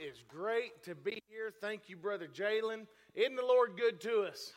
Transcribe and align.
is 0.00 0.24
great 0.28 0.82
to 0.84 0.94
be 0.94 1.22
here. 1.28 1.52
Thank 1.60 1.88
you, 1.88 1.96
Brother 1.96 2.26
Jalen. 2.26 2.86
Isn't 3.14 3.36
the 3.36 3.44
Lord 3.44 3.72
good 3.76 4.00
to 4.02 4.22
us? 4.22 4.52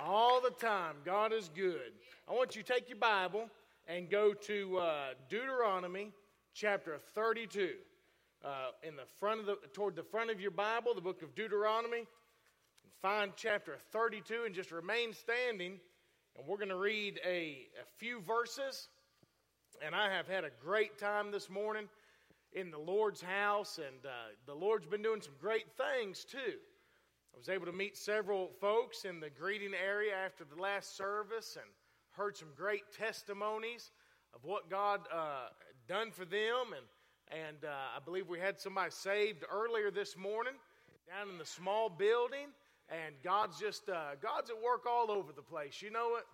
All 0.00 0.40
the 0.40 0.50
time. 0.50 0.96
God 1.04 1.32
is 1.32 1.48
good. 1.54 1.92
I 2.28 2.32
want 2.32 2.56
you 2.56 2.62
to 2.62 2.72
take 2.72 2.88
your 2.88 2.98
Bible 2.98 3.48
and 3.86 4.10
go 4.10 4.34
to 4.34 4.78
uh, 4.78 5.06
Deuteronomy 5.28 6.10
chapter 6.54 6.98
32. 7.14 7.70
Uh, 8.44 8.48
in 8.82 8.96
the 8.96 9.04
front 9.20 9.38
of 9.38 9.46
the, 9.46 9.56
toward 9.72 9.94
the 9.94 10.02
front 10.02 10.28
of 10.28 10.40
your 10.40 10.50
Bible, 10.50 10.92
the 10.94 11.00
book 11.00 11.22
of 11.22 11.32
Deuteronomy, 11.36 12.08
find 13.00 13.30
chapter 13.36 13.76
32 13.92 14.42
and 14.46 14.54
just 14.54 14.72
remain 14.72 15.12
standing. 15.12 15.78
And 16.36 16.48
we're 16.48 16.56
going 16.56 16.68
to 16.70 16.76
read 16.76 17.20
a, 17.24 17.68
a 17.80 17.86
few 17.98 18.20
verses. 18.20 18.88
And 19.84 19.94
I 19.94 20.12
have 20.12 20.26
had 20.26 20.42
a 20.42 20.50
great 20.60 20.98
time 20.98 21.30
this 21.30 21.48
morning 21.48 21.88
in 22.54 22.70
the 22.70 22.78
Lord's 22.78 23.22
house, 23.22 23.78
and 23.78 24.04
uh, 24.04 24.34
the 24.46 24.54
Lord's 24.54 24.86
been 24.86 25.02
doing 25.02 25.20
some 25.20 25.34
great 25.40 25.66
things 25.76 26.24
too. 26.24 26.58
I 27.34 27.38
was 27.38 27.48
able 27.48 27.66
to 27.66 27.72
meet 27.72 27.96
several 27.96 28.50
folks 28.60 29.04
in 29.04 29.20
the 29.20 29.30
greeting 29.30 29.72
area 29.74 30.12
after 30.14 30.44
the 30.44 30.60
last 30.60 30.96
service 30.96 31.56
and 31.56 31.70
heard 32.10 32.36
some 32.36 32.48
great 32.54 32.82
testimonies 32.96 33.90
of 34.34 34.44
what 34.44 34.68
God 34.68 35.00
uh, 35.12 35.48
done 35.88 36.10
for 36.10 36.26
them. 36.26 36.74
And, 36.76 37.40
and 37.46 37.64
uh, 37.64 37.96
I 37.96 38.00
believe 38.04 38.28
we 38.28 38.38
had 38.38 38.60
somebody 38.60 38.90
saved 38.90 39.44
earlier 39.50 39.90
this 39.90 40.16
morning 40.16 40.54
down 41.08 41.30
in 41.30 41.38
the 41.38 41.46
small 41.46 41.88
building. 41.88 42.48
And 42.90 43.14
God's 43.24 43.58
just, 43.58 43.88
uh, 43.88 44.16
God's 44.20 44.50
at 44.50 44.62
work 44.62 44.84
all 44.86 45.10
over 45.10 45.32
the 45.32 45.42
place. 45.42 45.80
You 45.80 45.90
know 45.90 46.16
it? 46.16 46.24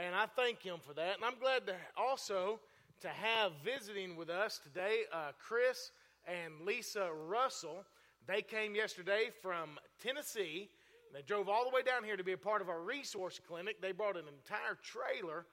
And 0.00 0.14
I 0.14 0.26
thank 0.26 0.62
Him 0.62 0.76
for 0.80 0.94
that. 0.94 1.16
And 1.16 1.24
I'm 1.24 1.40
glad 1.40 1.66
to 1.66 1.74
also 1.96 2.60
to 3.00 3.08
have 3.08 3.52
visiting 3.64 4.14
with 4.14 4.28
us 4.28 4.60
today 4.62 5.00
uh, 5.12 5.32
Chris 5.38 5.90
and 6.26 6.52
Lisa 6.66 7.08
Russell. 7.26 7.84
They 8.26 8.42
came 8.42 8.74
yesterday 8.74 9.30
from 9.40 9.78
Tennessee. 10.02 10.68
They 11.14 11.22
drove 11.22 11.48
all 11.48 11.64
the 11.64 11.74
way 11.74 11.82
down 11.82 12.04
here 12.04 12.16
to 12.16 12.24
be 12.24 12.32
a 12.32 12.38
part 12.38 12.60
of 12.60 12.68
our 12.68 12.82
resource 12.82 13.40
clinic. 13.48 13.80
They 13.80 13.92
brought 13.92 14.16
an 14.16 14.24
entire 14.28 14.76
trailer 14.82 15.46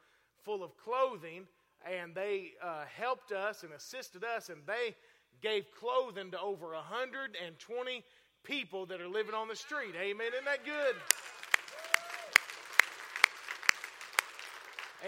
full 0.44 0.62
of 0.62 0.78
clothing 0.78 1.48
and 1.90 2.14
they 2.14 2.52
uh, 2.62 2.84
helped 2.94 3.32
us 3.32 3.64
and 3.64 3.72
assisted 3.72 4.26
us 4.26 4.50
and 4.50 4.60
they 4.68 4.96
gave 5.42 5.66
clothing 5.72 6.32
to 6.32 6.42
over 6.42 6.74
120 6.74 8.04
people 8.44 8.86
that 8.88 9.00
are 9.00 9.08
living 9.08 9.34
on 9.34 9.48
the 9.48 9.56
street. 9.56 9.96
Amen. 9.96 10.28
Isn't 10.34 10.46
that 10.46 10.66
good? 10.66 10.96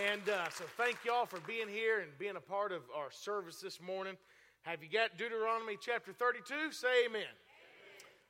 And 0.08 0.30
uh, 0.30 0.50
so, 0.50 0.64
thank 0.78 0.98
y'all 1.04 1.26
for 1.26 1.42
being 1.42 1.68
here 1.68 2.00
and 2.00 2.18
being 2.18 2.38
a 2.38 2.42
part 2.42 2.72
of 2.72 2.84
our 2.96 3.12
service 3.12 3.60
this 3.60 3.82
morning. 3.82 4.16
Have 4.62 4.82
you 4.82 4.88
got 4.88 5.18
Deuteronomy 5.18 5.78
chapter 5.82 6.14
32? 6.14 6.72
Say 6.72 6.88
amen. 7.06 7.22
amen. 7.22 7.28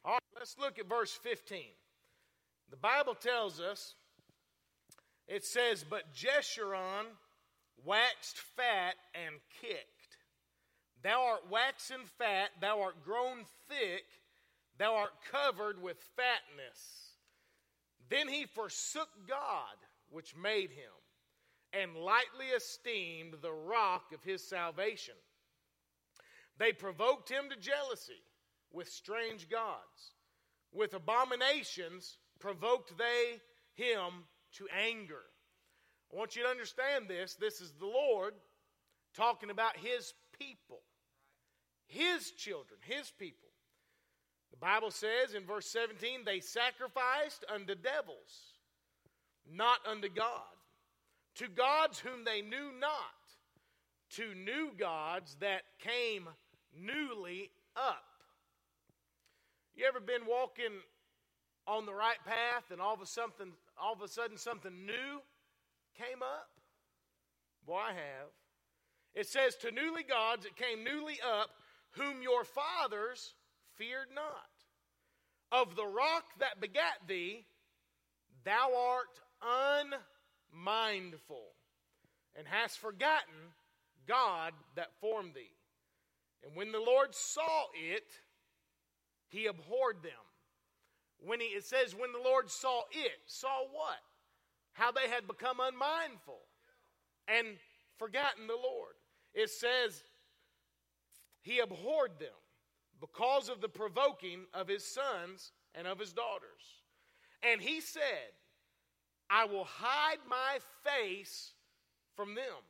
All 0.03 0.13
right, 0.13 0.21
let's 0.35 0.55
look 0.57 0.79
at 0.79 0.89
verse 0.89 1.11
15. 1.11 1.59
The 2.71 2.77
Bible 2.77 3.13
tells 3.13 3.59
us, 3.59 3.93
it 5.27 5.45
says, 5.45 5.85
But 5.87 6.11
Jeshurun 6.11 7.05
waxed 7.85 8.39
fat 8.55 8.95
and 9.13 9.35
kicked. 9.61 10.17
Thou 11.03 11.21
art 11.21 11.51
waxen 11.51 12.01
fat, 12.17 12.49
thou 12.59 12.81
art 12.81 13.03
grown 13.05 13.45
thick, 13.67 14.05
thou 14.79 14.95
art 14.95 15.11
covered 15.31 15.79
with 15.79 15.97
fatness. 16.15 17.13
Then 18.09 18.27
he 18.27 18.47
forsook 18.47 19.09
God, 19.27 19.77
which 20.09 20.35
made 20.35 20.71
him 20.71 20.89
and 21.73 21.95
lightly 21.95 22.47
esteemed 22.55 23.35
the 23.41 23.51
rock 23.51 24.11
of 24.13 24.23
his 24.23 24.43
salvation. 24.43 25.15
They 26.57 26.73
provoked 26.73 27.29
him 27.29 27.49
to 27.49 27.59
jealousy 27.59 28.21
with 28.71 28.89
strange 28.89 29.49
gods. 29.49 30.13
With 30.73 30.93
abominations 30.93 32.17
provoked 32.39 32.97
they 32.97 33.39
him 33.73 34.25
to 34.53 34.67
anger. 34.75 35.23
I 36.11 36.17
want 36.17 36.35
you 36.35 36.43
to 36.43 36.49
understand 36.49 37.07
this. 37.07 37.35
This 37.35 37.61
is 37.61 37.71
the 37.79 37.85
Lord 37.85 38.33
talking 39.15 39.49
about 39.49 39.77
his 39.77 40.13
people, 40.37 40.81
his 41.87 42.31
children, 42.31 42.79
his 42.83 43.11
people. 43.17 43.49
The 44.51 44.57
Bible 44.57 44.91
says 44.91 45.35
in 45.35 45.45
verse 45.45 45.67
17, 45.67 46.25
they 46.25 46.39
sacrificed 46.39 47.45
unto 47.53 47.75
devils, 47.75 48.57
not 49.47 49.79
unto 49.87 50.09
God 50.09 50.58
to 51.39 51.47
gods 51.47 51.99
whom 51.99 52.25
they 52.25 52.41
knew 52.41 52.69
not, 52.81 53.15
to 54.09 54.35
new 54.35 54.71
gods 54.77 55.37
that 55.39 55.61
came 55.79 56.27
newly 56.77 57.49
up. 57.77 58.03
You 59.73 59.85
ever 59.87 60.01
been 60.01 60.25
walking 60.27 60.81
on 61.65 61.85
the 61.85 61.93
right 61.93 62.17
path 62.25 62.71
and 62.71 62.81
all 62.81 62.93
of 62.93 63.01
a 63.01 63.05
something 63.05 63.53
all 63.81 63.93
of 63.93 64.01
a 64.01 64.09
sudden 64.09 64.37
something 64.37 64.85
new 64.85 65.21
came 65.97 66.21
up? 66.21 66.49
Boy, 67.65 67.77
I 67.77 67.93
have. 67.93 68.31
It 69.15 69.27
says 69.27 69.55
to 69.57 69.71
newly 69.71 70.03
gods 70.03 70.43
that 70.43 70.57
came 70.57 70.83
newly 70.83 71.19
up, 71.25 71.51
whom 71.91 72.21
your 72.21 72.43
fathers 72.43 73.33
feared 73.77 74.09
not. 74.13 74.33
Of 75.53 75.77
the 75.77 75.87
rock 75.87 76.25
that 76.39 76.59
begat 76.59 77.07
thee, 77.07 77.45
thou 78.43 78.71
art 78.75 79.21
un 79.41 79.93
mindful, 80.53 81.53
and 82.37 82.47
hast 82.47 82.79
forgotten 82.79 83.53
God 84.07 84.53
that 84.75 84.93
formed 84.99 85.33
thee. 85.35 85.51
And 86.43 86.55
when 86.55 86.71
the 86.71 86.79
Lord 86.79 87.13
saw 87.13 87.65
it, 87.73 88.05
he 89.27 89.45
abhorred 89.45 90.01
them. 90.01 90.11
When 91.19 91.39
he, 91.41 91.47
it 91.47 91.65
says, 91.65 91.93
when 91.93 92.13
the 92.13 92.19
Lord 92.23 92.49
saw 92.49 92.83
it, 92.91 93.19
saw 93.25 93.63
what? 93.71 93.99
How 94.73 94.91
they 94.91 95.09
had 95.09 95.27
become 95.27 95.59
unmindful 95.59 96.39
and 97.27 97.57
forgotten 97.97 98.47
the 98.47 98.53
Lord. 98.53 98.93
It 99.33 99.49
says, 99.49 100.01
he 101.41 101.59
abhorred 101.59 102.19
them 102.19 102.29
because 103.01 103.49
of 103.49 103.61
the 103.61 103.69
provoking 103.69 104.45
of 104.53 104.67
his 104.67 104.85
sons 104.85 105.51
and 105.75 105.85
of 105.87 105.99
his 105.99 106.13
daughters. 106.13 106.83
And 107.43 107.61
he 107.61 107.81
said, 107.81 108.33
I 109.29 109.45
will 109.45 109.65
hide 109.65 110.19
my 110.27 110.57
face 110.83 111.53
from 112.15 112.35
them. 112.35 112.63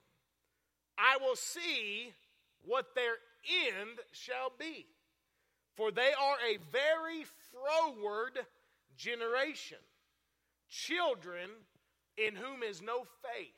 I 0.97 1.17
will 1.21 1.35
see 1.35 2.13
what 2.65 2.93
their 2.95 3.15
end 3.71 3.99
shall 4.11 4.51
be. 4.59 4.85
For 5.75 5.91
they 5.91 6.11
are 6.19 6.35
a 6.45 6.57
very 6.71 7.23
froward 7.51 8.39
generation, 8.97 9.77
children 10.69 11.49
in 12.17 12.35
whom 12.35 12.63
is 12.63 12.81
no 12.81 13.05
faith. 13.23 13.53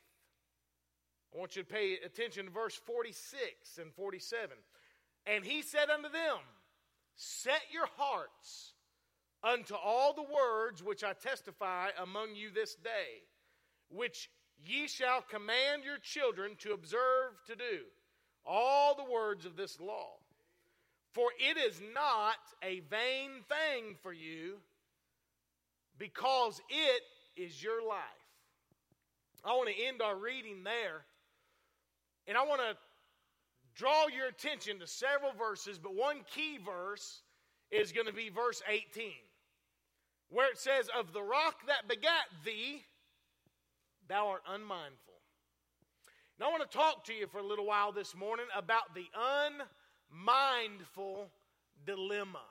I 1.34 1.38
want 1.38 1.56
you 1.56 1.62
to 1.62 1.68
pay 1.68 1.98
attention 2.04 2.44
to 2.46 2.50
verse 2.52 2.76
46 2.76 3.78
and 3.78 3.92
47. 3.94 4.50
And 5.26 5.44
he 5.44 5.62
said 5.62 5.90
unto 5.90 6.10
them, 6.10 6.38
Set 7.16 7.62
your 7.72 7.88
hearts 7.96 8.71
unto 9.44 9.74
all 9.74 10.12
the 10.12 10.22
words 10.22 10.82
which 10.82 11.02
I 11.02 11.12
testify 11.14 11.88
among 12.00 12.34
you 12.34 12.50
this 12.50 12.74
day, 12.76 13.22
which 13.90 14.30
ye 14.64 14.86
shall 14.86 15.22
command 15.22 15.84
your 15.84 15.98
children 15.98 16.52
to 16.60 16.72
observe 16.72 17.34
to 17.48 17.56
do, 17.56 17.80
all 18.46 18.94
the 18.94 19.10
words 19.10 19.44
of 19.44 19.56
this 19.56 19.80
law. 19.80 20.10
For 21.12 21.30
it 21.38 21.58
is 21.58 21.80
not 21.94 22.36
a 22.62 22.80
vain 22.88 23.30
thing 23.48 23.96
for 24.02 24.12
you, 24.12 24.58
because 25.98 26.60
it 26.68 27.02
is 27.36 27.62
your 27.62 27.86
life. 27.86 27.98
I 29.44 29.50
want 29.54 29.68
to 29.68 29.84
end 29.84 30.00
our 30.00 30.16
reading 30.16 30.62
there, 30.64 31.02
and 32.28 32.36
I 32.36 32.44
want 32.44 32.60
to 32.60 32.76
draw 33.74 34.06
your 34.06 34.28
attention 34.28 34.78
to 34.78 34.86
several 34.86 35.32
verses, 35.32 35.78
but 35.78 35.94
one 35.94 36.20
key 36.32 36.58
verse 36.64 37.22
is 37.70 37.90
going 37.90 38.06
to 38.06 38.12
be 38.12 38.28
verse 38.28 38.62
18 38.68 39.12
where 40.32 40.50
it 40.50 40.58
says, 40.58 40.88
Of 40.98 41.12
the 41.12 41.22
rock 41.22 41.66
that 41.66 41.88
begat 41.88 42.26
thee, 42.44 42.82
thou 44.08 44.28
art 44.28 44.42
unmindful. 44.48 45.12
Now, 46.40 46.48
I 46.48 46.50
want 46.50 46.68
to 46.68 46.76
talk 46.76 47.04
to 47.04 47.12
you 47.12 47.26
for 47.26 47.38
a 47.38 47.46
little 47.46 47.66
while 47.66 47.92
this 47.92 48.16
morning 48.16 48.46
about 48.56 48.94
the 48.94 49.06
unmindful 50.10 51.28
dilemma. 51.86 52.42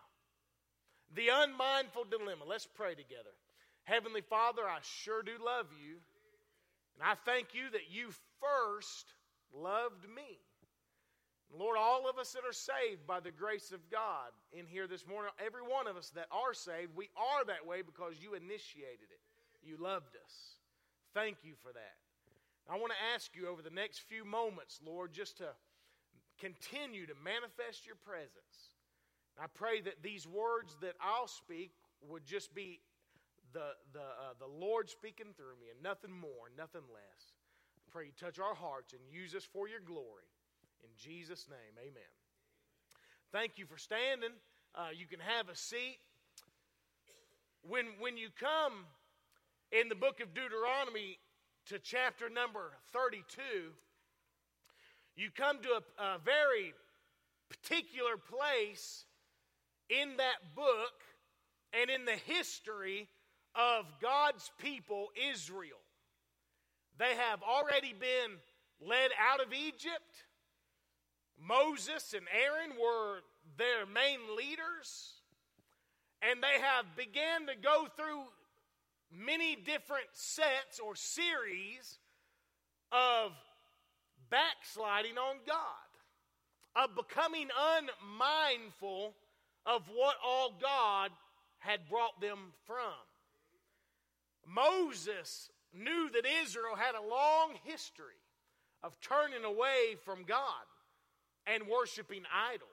The 1.13 1.27
unmindful 1.27 2.05
dilemma. 2.09 2.45
Let's 2.47 2.67
pray 2.67 2.91
together. 2.91 3.31
Heavenly 3.83 4.21
Father, 4.21 4.61
I 4.63 4.77
sure 4.81 5.23
do 5.23 5.33
love 5.43 5.65
you. 5.83 5.97
And 6.95 7.03
I 7.03 7.15
thank 7.25 7.53
you 7.53 7.69
that 7.71 7.89
you 7.91 8.11
first 8.39 9.13
loved 9.53 10.03
me. 10.03 10.39
Lord, 11.57 11.77
all 11.77 12.09
of 12.09 12.17
us 12.17 12.31
that 12.31 12.47
are 12.47 12.53
saved 12.53 13.05
by 13.05 13.19
the 13.19 13.31
grace 13.31 13.71
of 13.71 13.89
God 13.89 14.31
in 14.53 14.65
here 14.65 14.87
this 14.87 15.05
morning, 15.05 15.31
every 15.43 15.61
one 15.61 15.87
of 15.87 15.97
us 15.97 16.11
that 16.15 16.27
are 16.31 16.53
saved, 16.53 16.95
we 16.95 17.09
are 17.17 17.43
that 17.45 17.65
way 17.65 17.81
because 17.81 18.15
you 18.21 18.33
initiated 18.33 19.11
it. 19.11 19.19
You 19.63 19.77
loved 19.77 20.15
us. 20.15 20.55
Thank 21.13 21.43
you 21.43 21.53
for 21.61 21.73
that. 21.73 21.97
I 22.69 22.77
want 22.77 22.93
to 22.93 23.13
ask 23.13 23.35
you 23.35 23.47
over 23.47 23.61
the 23.61 23.69
next 23.69 23.99
few 23.99 24.23
moments, 24.23 24.79
Lord, 24.85 25.11
just 25.11 25.37
to 25.39 25.49
continue 26.39 27.05
to 27.05 27.13
manifest 27.23 27.85
your 27.85 27.97
presence 27.97 28.71
I 29.39 29.47
pray 29.47 29.81
that 29.81 30.03
these 30.03 30.27
words 30.27 30.75
that 30.81 30.95
I'll 31.01 31.27
speak 31.27 31.71
would 32.07 32.25
just 32.25 32.53
be 32.53 32.79
the, 33.53 33.73
the, 33.93 33.99
uh, 33.99 34.33
the 34.39 34.47
Lord 34.47 34.89
speaking 34.89 35.33
through 35.35 35.57
me 35.59 35.67
and 35.73 35.81
nothing 35.83 36.11
more, 36.11 36.51
nothing 36.57 36.85
less. 36.93 37.33
I 37.77 37.81
pray 37.91 38.05
you 38.05 38.11
touch 38.19 38.39
our 38.39 38.55
hearts 38.55 38.93
and 38.93 39.01
use 39.11 39.35
us 39.35 39.47
for 39.51 39.67
your 39.67 39.79
glory. 39.79 40.30
In 40.83 40.89
Jesus' 40.97 41.47
name, 41.49 41.77
amen. 41.79 42.11
Thank 43.31 43.57
you 43.57 43.65
for 43.65 43.77
standing. 43.77 44.31
Uh, 44.75 44.87
you 44.95 45.05
can 45.05 45.19
have 45.19 45.49
a 45.49 45.55
seat. 45.55 45.99
When, 47.67 47.85
when 47.99 48.17
you 48.17 48.29
come 48.39 48.85
in 49.71 49.89
the 49.89 49.95
book 49.95 50.19
of 50.19 50.33
Deuteronomy 50.33 51.19
to 51.67 51.79
chapter 51.79 52.29
number 52.29 52.71
32, 52.93 53.41
you 55.15 55.29
come 55.29 55.59
to 55.59 55.69
a, 55.69 56.03
a 56.03 56.19
very 56.19 56.73
particular 57.49 58.17
place 58.17 59.05
in 59.89 60.17
that 60.17 60.55
book 60.55 61.03
and 61.79 61.89
in 61.89 62.05
the 62.05 62.19
history 62.25 63.07
of 63.55 63.85
God's 64.01 64.49
people, 64.57 65.09
Israel. 65.31 65.77
They 66.97 67.15
have 67.15 67.41
already 67.43 67.93
been 67.93 68.37
led 68.85 69.11
out 69.19 69.45
of 69.45 69.53
Egypt. 69.53 70.25
Moses 71.47 72.13
and 72.13 72.25
Aaron 72.31 72.77
were 72.79 73.19
their 73.57 73.85
main 73.85 74.35
leaders. 74.37 75.13
And 76.21 76.41
they 76.41 76.61
have 76.61 76.85
began 76.95 77.47
to 77.47 77.55
go 77.61 77.87
through 77.95 78.23
many 79.11 79.55
different 79.55 80.07
sets 80.13 80.79
or 80.79 80.95
series 80.95 81.97
of 82.91 83.31
backsliding 84.29 85.17
on 85.17 85.37
God, 85.45 85.89
of 86.75 86.95
becoming 86.95 87.47
unmindful 87.57 89.13
of 89.65 89.83
what 89.93 90.15
all 90.23 90.53
God 90.61 91.11
had 91.59 91.89
brought 91.89 92.19
them 92.21 92.53
from. 92.65 92.93
Moses 94.47 95.49
knew 95.73 96.09
that 96.11 96.25
Israel 96.43 96.75
had 96.75 96.95
a 96.95 97.01
long 97.01 97.53
history 97.63 98.19
of 98.83 98.99
turning 99.01 99.43
away 99.43 99.95
from 100.03 100.23
God 100.23 100.65
and 101.47 101.67
worshiping 101.67 102.23
idols. 102.33 102.69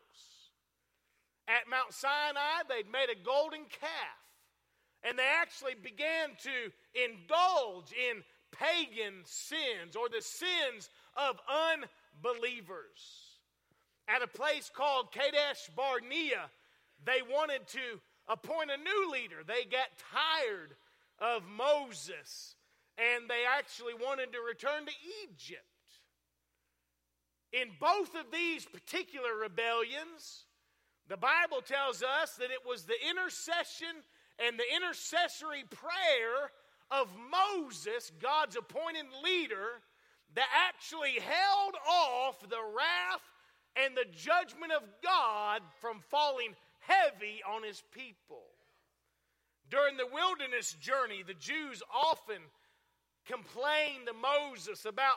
At 1.48 1.68
Mount 1.68 1.92
Sinai, 1.92 2.62
they'd 2.68 2.90
made 2.90 3.08
a 3.10 3.24
golden 3.24 3.64
calf, 3.64 4.20
and 5.02 5.18
they 5.18 5.28
actually 5.40 5.74
began 5.74 6.30
to 6.42 6.72
indulge 6.94 7.92
in 7.92 8.22
pagan 8.52 9.22
sins 9.24 9.96
or 9.96 10.08
the 10.08 10.22
sins 10.22 10.90
of 11.16 11.38
unbelievers. 11.48 13.38
At 14.08 14.22
a 14.22 14.26
place 14.26 14.70
called 14.74 15.12
Kadesh 15.12 15.70
Barnea, 15.76 16.50
they 17.04 17.20
wanted 17.22 17.66
to 17.68 18.00
appoint 18.28 18.70
a 18.70 18.76
new 18.76 19.12
leader. 19.12 19.42
They 19.46 19.64
got 19.64 19.88
tired 20.12 20.74
of 21.18 21.42
Moses 21.48 22.56
and 22.98 23.28
they 23.28 23.44
actually 23.48 23.94
wanted 23.94 24.32
to 24.32 24.40
return 24.40 24.86
to 24.86 24.92
Egypt. 25.24 25.62
In 27.52 27.70
both 27.80 28.14
of 28.14 28.30
these 28.30 28.64
particular 28.66 29.34
rebellions, 29.34 30.44
the 31.08 31.16
Bible 31.16 31.62
tells 31.64 32.02
us 32.02 32.36
that 32.36 32.50
it 32.50 32.66
was 32.66 32.84
the 32.84 33.08
intercession 33.08 34.04
and 34.38 34.58
the 34.58 34.76
intercessory 34.76 35.64
prayer 35.70 36.50
of 36.90 37.08
Moses, 37.30 38.12
God's 38.20 38.56
appointed 38.56 39.06
leader, 39.24 39.80
that 40.34 40.48
actually 40.68 41.18
held 41.20 41.74
off 41.88 42.40
the 42.40 42.62
wrath 42.74 43.22
and 43.76 43.96
the 43.96 44.04
judgment 44.14 44.72
of 44.72 44.82
God 45.02 45.62
from 45.80 46.00
falling 46.00 46.54
heavy 46.80 47.40
on 47.48 47.62
his 47.62 47.82
people. 47.92 48.44
During 49.70 49.96
the 49.96 50.06
wilderness 50.06 50.72
journey, 50.74 51.22
the 51.26 51.34
Jews 51.34 51.82
often 51.94 52.38
complained 53.26 54.06
to 54.06 54.14
Moses 54.14 54.84
about 54.84 55.16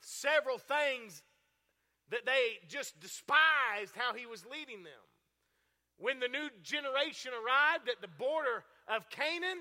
several 0.00 0.58
things 0.58 1.22
that 2.10 2.26
they 2.26 2.58
just 2.68 3.00
despised 3.00 3.94
how 3.94 4.12
he 4.14 4.26
was 4.26 4.44
leading 4.46 4.82
them. 4.82 4.92
When 5.98 6.18
the 6.18 6.28
new 6.28 6.50
generation 6.62 7.32
arrived 7.34 7.88
at 7.88 8.00
the 8.00 8.08
border 8.18 8.64
of 8.88 9.08
Canaan, 9.10 9.60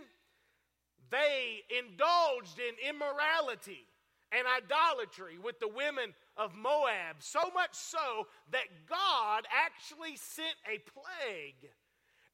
they 1.12 1.64
indulged 1.70 2.60
in 2.60 2.76
immorality 2.88 3.86
and 4.32 4.48
idolatry 4.48 5.38
with 5.38 5.60
the 5.60 5.68
women 5.68 6.16
of 6.38 6.56
Moab, 6.56 7.18
so 7.20 7.52
much 7.54 7.74
so 7.74 8.28
that 8.52 8.88
God 8.88 9.46
actually 9.52 10.16
sent 10.16 10.56
a 10.66 10.80
plague 10.90 11.70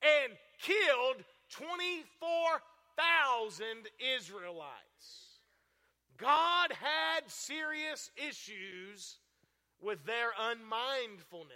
and 0.01 0.37
killed 0.59 1.23
24,000 1.49 3.89
Israelites. 3.99 5.39
God 6.17 6.71
had 6.71 7.27
serious 7.27 8.09
issues 8.15 9.19
with 9.81 10.05
their 10.05 10.29
unmindfulness. 10.39 11.51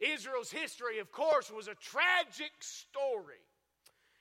Israel's 0.00 0.50
history, 0.50 0.98
of 0.98 1.12
course, 1.12 1.50
was 1.50 1.68
a 1.68 1.74
tragic 1.74 2.52
story. 2.60 3.42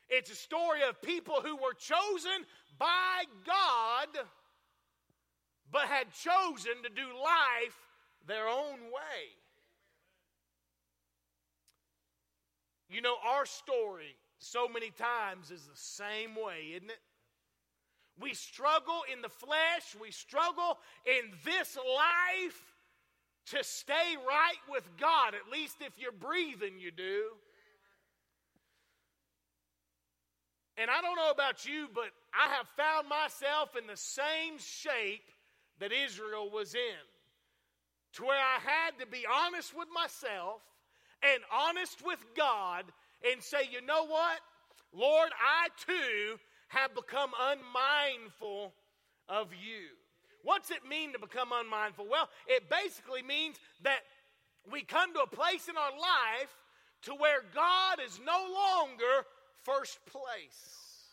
It's 0.10 0.32
a 0.32 0.36
story 0.36 0.82
of 0.88 1.02
people 1.02 1.42
who 1.42 1.56
were 1.56 1.74
chosen 1.74 2.46
by 2.78 3.24
God, 3.46 4.08
but 5.72 5.84
had 5.84 6.08
chosen 6.14 6.84
to 6.84 6.90
do 6.90 7.08
life 7.14 7.78
their 8.28 8.48
own 8.48 8.80
way. 8.92 9.30
You 12.90 13.02
know, 13.02 13.16
our 13.24 13.46
story 13.46 14.16
so 14.40 14.68
many 14.68 14.90
times 14.90 15.52
is 15.52 15.64
the 15.66 15.76
same 15.76 16.36
way, 16.36 16.72
isn't 16.76 16.90
it? 16.90 17.00
We 18.22 18.34
struggle 18.34 19.02
in 19.12 19.22
the 19.22 19.30
flesh, 19.30 19.96
we 20.00 20.12
struggle 20.12 20.78
in 21.06 21.32
this 21.46 21.78
life 21.78 22.62
to 23.48 23.64
stay 23.64 24.16
right 24.28 24.60
with 24.70 24.88
God. 25.00 25.34
At 25.34 25.52
least 25.52 25.78
if 25.82 25.94
you're 25.98 26.12
breathing, 26.12 26.80
you 26.80 26.92
do. 26.92 27.30
And 30.78 30.90
I 30.90 31.02
don't 31.02 31.16
know 31.16 31.32
about 31.32 31.66
you, 31.66 31.88
but 31.94 32.10
I 32.34 32.54
have 32.56 32.68
found 32.78 33.10
myself 33.10 33.76
in 33.76 33.88
the 33.88 33.98
same 33.98 34.58
shape 34.60 35.30
that 35.80 35.92
Israel 35.92 36.50
was 36.50 36.74
in, 36.74 37.04
to 38.14 38.24
where 38.24 38.40
I 38.40 38.60
had 38.60 39.00
to 39.00 39.08
be 39.08 39.26
honest 39.46 39.76
with 39.78 39.88
myself 39.94 40.62
and 41.22 41.42
honest 41.52 42.06
with 42.06 42.24
God 42.36 42.86
and 43.30 43.42
say, 43.44 43.68
you 43.70 43.86
know 43.86 44.06
what? 44.06 44.40
Lord, 44.94 45.30
I 45.42 45.68
too 45.86 46.40
have 46.70 46.96
become 46.96 47.32
unmindful 47.40 48.74
of 49.28 49.52
you. 49.52 49.90
What's 50.44 50.72
it 50.72 50.88
mean 50.88 51.14
to 51.14 51.20
become 51.20 51.50
unmindful? 51.54 52.08
Well, 52.10 52.30
it 52.48 52.70
basically 52.70 53.22
means 53.22 53.58
that 53.84 54.00
we 54.72 54.84
come 54.84 55.14
to 55.14 55.22
a 55.22 55.28
place 55.28 55.68
in 55.68 55.76
our 55.76 55.92
life 55.92 56.56
to 57.04 57.14
where 57.14 57.44
God 57.54 58.00
is 58.06 58.20
no 58.26 58.46
longer 58.54 59.26
first 59.64 60.00
place. 60.06 61.06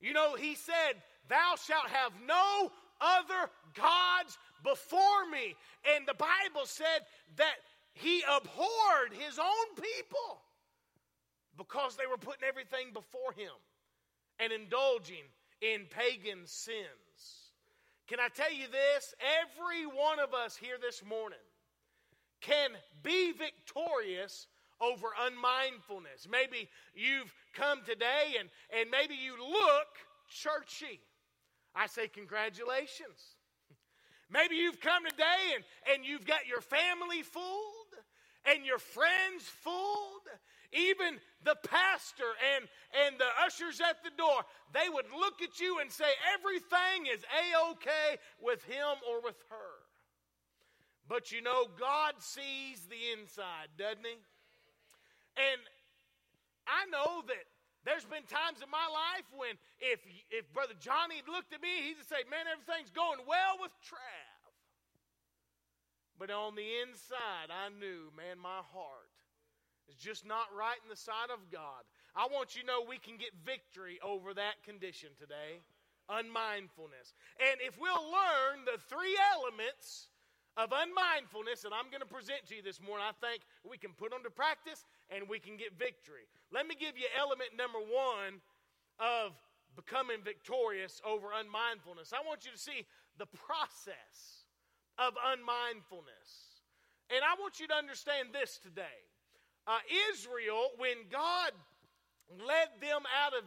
You 0.00 0.12
know, 0.12 0.34
he 0.34 0.54
said, 0.54 1.02
Thou 1.28 1.54
shalt 1.64 1.88
have 1.88 2.12
no 2.26 2.72
other 3.00 3.50
gods 3.74 4.38
before 4.62 5.28
me. 5.30 5.54
And 5.94 6.06
the 6.06 6.14
Bible 6.14 6.64
said 6.64 7.02
that 7.36 7.56
he 7.92 8.22
abhorred 8.22 9.12
his 9.12 9.38
own 9.38 9.74
people 9.76 10.42
because 11.58 11.96
they 11.96 12.06
were 12.06 12.16
putting 12.16 12.44
everything 12.48 12.92
before 12.92 13.32
him 13.36 13.52
and 14.42 14.52
indulging 14.52 15.24
in 15.60 15.86
pagan 15.90 16.40
sins. 16.46 17.52
Can 18.08 18.18
I 18.18 18.28
tell 18.28 18.52
you 18.52 18.66
this? 18.70 19.14
Every 19.40 19.86
one 19.86 20.18
of 20.18 20.34
us 20.34 20.56
here 20.56 20.76
this 20.80 21.02
morning 21.04 21.38
can 22.40 22.70
be 23.02 23.32
victorious 23.32 24.48
over 24.80 25.06
unmindfulness. 25.26 26.26
Maybe 26.30 26.68
you've 26.94 27.32
come 27.54 27.82
today 27.86 28.34
and, 28.38 28.48
and 28.76 28.90
maybe 28.90 29.14
you 29.14 29.36
look 29.38 29.86
churchy. 30.28 31.00
I 31.74 31.86
say, 31.86 32.08
congratulations. 32.08 33.36
Maybe 34.28 34.56
you've 34.56 34.80
come 34.80 35.04
today 35.04 35.54
and, 35.54 35.64
and 35.92 36.04
you've 36.04 36.26
got 36.26 36.46
your 36.48 36.60
family 36.60 37.22
fooled 37.22 37.94
and 38.44 38.66
your 38.66 38.78
friends 38.78 39.44
fooled. 39.44 40.26
Even 40.72 41.20
the 41.44 41.56
pastor 41.68 42.32
and, 42.56 42.64
and 43.04 43.20
the 43.20 43.28
ushers 43.44 43.80
at 43.80 44.02
the 44.02 44.10
door, 44.16 44.40
they 44.72 44.88
would 44.88 45.06
look 45.12 45.42
at 45.42 45.60
you 45.60 45.80
and 45.80 45.90
say, 45.90 46.08
everything 46.32 47.12
is 47.12 47.22
A 47.28 47.70
OK 47.70 47.90
with 48.40 48.64
him 48.64 48.96
or 49.08 49.20
with 49.20 49.36
her. 49.50 49.72
But 51.08 51.30
you 51.30 51.42
know, 51.42 51.66
God 51.78 52.14
sees 52.20 52.88
the 52.88 53.12
inside, 53.12 53.68
doesn't 53.76 54.06
he? 54.06 54.16
And 55.36 55.60
I 56.64 56.86
know 56.88 57.22
that 57.26 57.44
there's 57.84 58.06
been 58.06 58.22
times 58.30 58.62
in 58.62 58.70
my 58.70 58.86
life 58.86 59.26
when 59.34 59.58
if, 59.80 60.00
if 60.30 60.46
Brother 60.54 60.78
Johnny 60.78 61.20
looked 61.26 61.52
at 61.52 61.60
me, 61.60 61.90
he'd 61.90 62.06
say, 62.06 62.22
Man, 62.30 62.46
everything's 62.46 62.94
going 62.94 63.18
well 63.26 63.58
with 63.60 63.72
Trav. 63.82 64.42
But 66.18 66.30
on 66.30 66.54
the 66.54 66.68
inside, 66.86 67.50
I 67.50 67.68
knew, 67.74 68.14
man, 68.14 68.38
my 68.38 68.62
heart 68.70 69.01
is 69.88 69.96
just 69.96 70.26
not 70.26 70.46
right 70.56 70.78
in 70.82 70.88
the 70.90 70.96
sight 70.96 71.30
of 71.32 71.50
God. 71.50 71.82
I 72.14 72.28
want 72.28 72.54
you 72.54 72.62
to 72.62 72.66
know 72.66 72.84
we 72.86 72.98
can 72.98 73.16
get 73.16 73.30
victory 73.44 73.98
over 74.02 74.34
that 74.34 74.62
condition 74.64 75.10
today 75.18 75.62
unmindfulness. 76.10 77.14
And 77.38 77.60
if 77.62 77.78
we'll 77.78 78.06
learn 78.10 78.66
the 78.66 78.76
three 78.90 79.16
elements 79.32 80.08
of 80.56 80.68
unmindfulness 80.70 81.64
that 81.64 81.72
I'm 81.72 81.88
going 81.88 82.04
to 82.04 82.10
present 82.10 82.44
to 82.52 82.54
you 82.54 82.62
this 82.62 82.80
morning, 82.82 83.06
I 83.06 83.16
think 83.24 83.42
we 83.64 83.78
can 83.78 83.96
put 83.96 84.10
them 84.10 84.20
to 84.24 84.30
practice 84.30 84.84
and 85.08 85.28
we 85.28 85.38
can 85.38 85.56
get 85.56 85.78
victory. 85.78 86.28
Let 86.52 86.66
me 86.68 86.76
give 86.76 86.98
you 86.98 87.08
element 87.16 87.56
number 87.56 87.80
one 87.80 88.44
of 89.00 89.32
becoming 89.72 90.20
victorious 90.20 91.00
over 91.00 91.32
unmindfulness. 91.32 92.12
I 92.12 92.20
want 92.26 92.44
you 92.44 92.52
to 92.52 92.60
see 92.60 92.84
the 93.16 93.26
process 93.26 94.44
of 95.00 95.16
unmindfulness. 95.16 96.60
And 97.08 97.24
I 97.24 97.40
want 97.40 97.60
you 97.60 97.68
to 97.68 97.74
understand 97.74 98.36
this 98.36 98.60
today. 98.60 99.00
Uh, 99.66 99.78
Israel, 100.12 100.70
when 100.78 100.96
God 101.10 101.52
led 102.40 102.68
them 102.80 103.02
out 103.24 103.34
of 103.34 103.44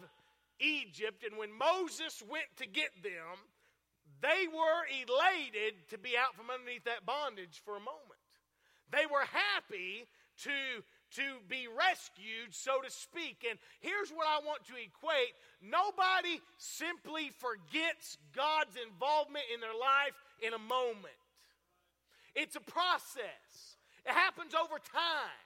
Egypt, 0.60 1.24
and 1.28 1.38
when 1.38 1.52
Moses 1.52 2.24
went 2.30 2.48
to 2.58 2.66
get 2.66 2.92
them, 3.04 3.36
they 4.22 4.48
were 4.48 4.84
elated 4.88 5.76
to 5.90 5.98
be 5.98 6.16
out 6.18 6.36
from 6.36 6.50
underneath 6.50 6.86
that 6.86 7.06
bondage 7.06 7.62
for 7.66 7.76
a 7.76 7.84
moment. 7.84 8.24
They 8.92 9.06
were 9.12 9.28
happy 9.28 10.08
to, 10.44 10.84
to 11.20 11.26
be 11.50 11.68
rescued, 11.68 12.56
so 12.56 12.80
to 12.82 12.90
speak. 12.90 13.46
And 13.50 13.60
here's 13.82 14.10
what 14.12 14.28
I 14.28 14.40
want 14.46 14.64
to 14.72 14.76
equate 14.80 15.36
nobody 15.62 16.40
simply 16.58 17.32
forgets 17.40 18.18
God's 18.36 18.76
involvement 18.80 19.46
in 19.54 19.60
their 19.60 19.76
life 19.76 20.16
in 20.42 20.54
a 20.54 20.60
moment, 20.60 21.20
it's 22.36 22.56
a 22.56 22.64
process, 22.64 23.76
it 24.06 24.12
happens 24.12 24.54
over 24.54 24.80
time. 24.80 25.45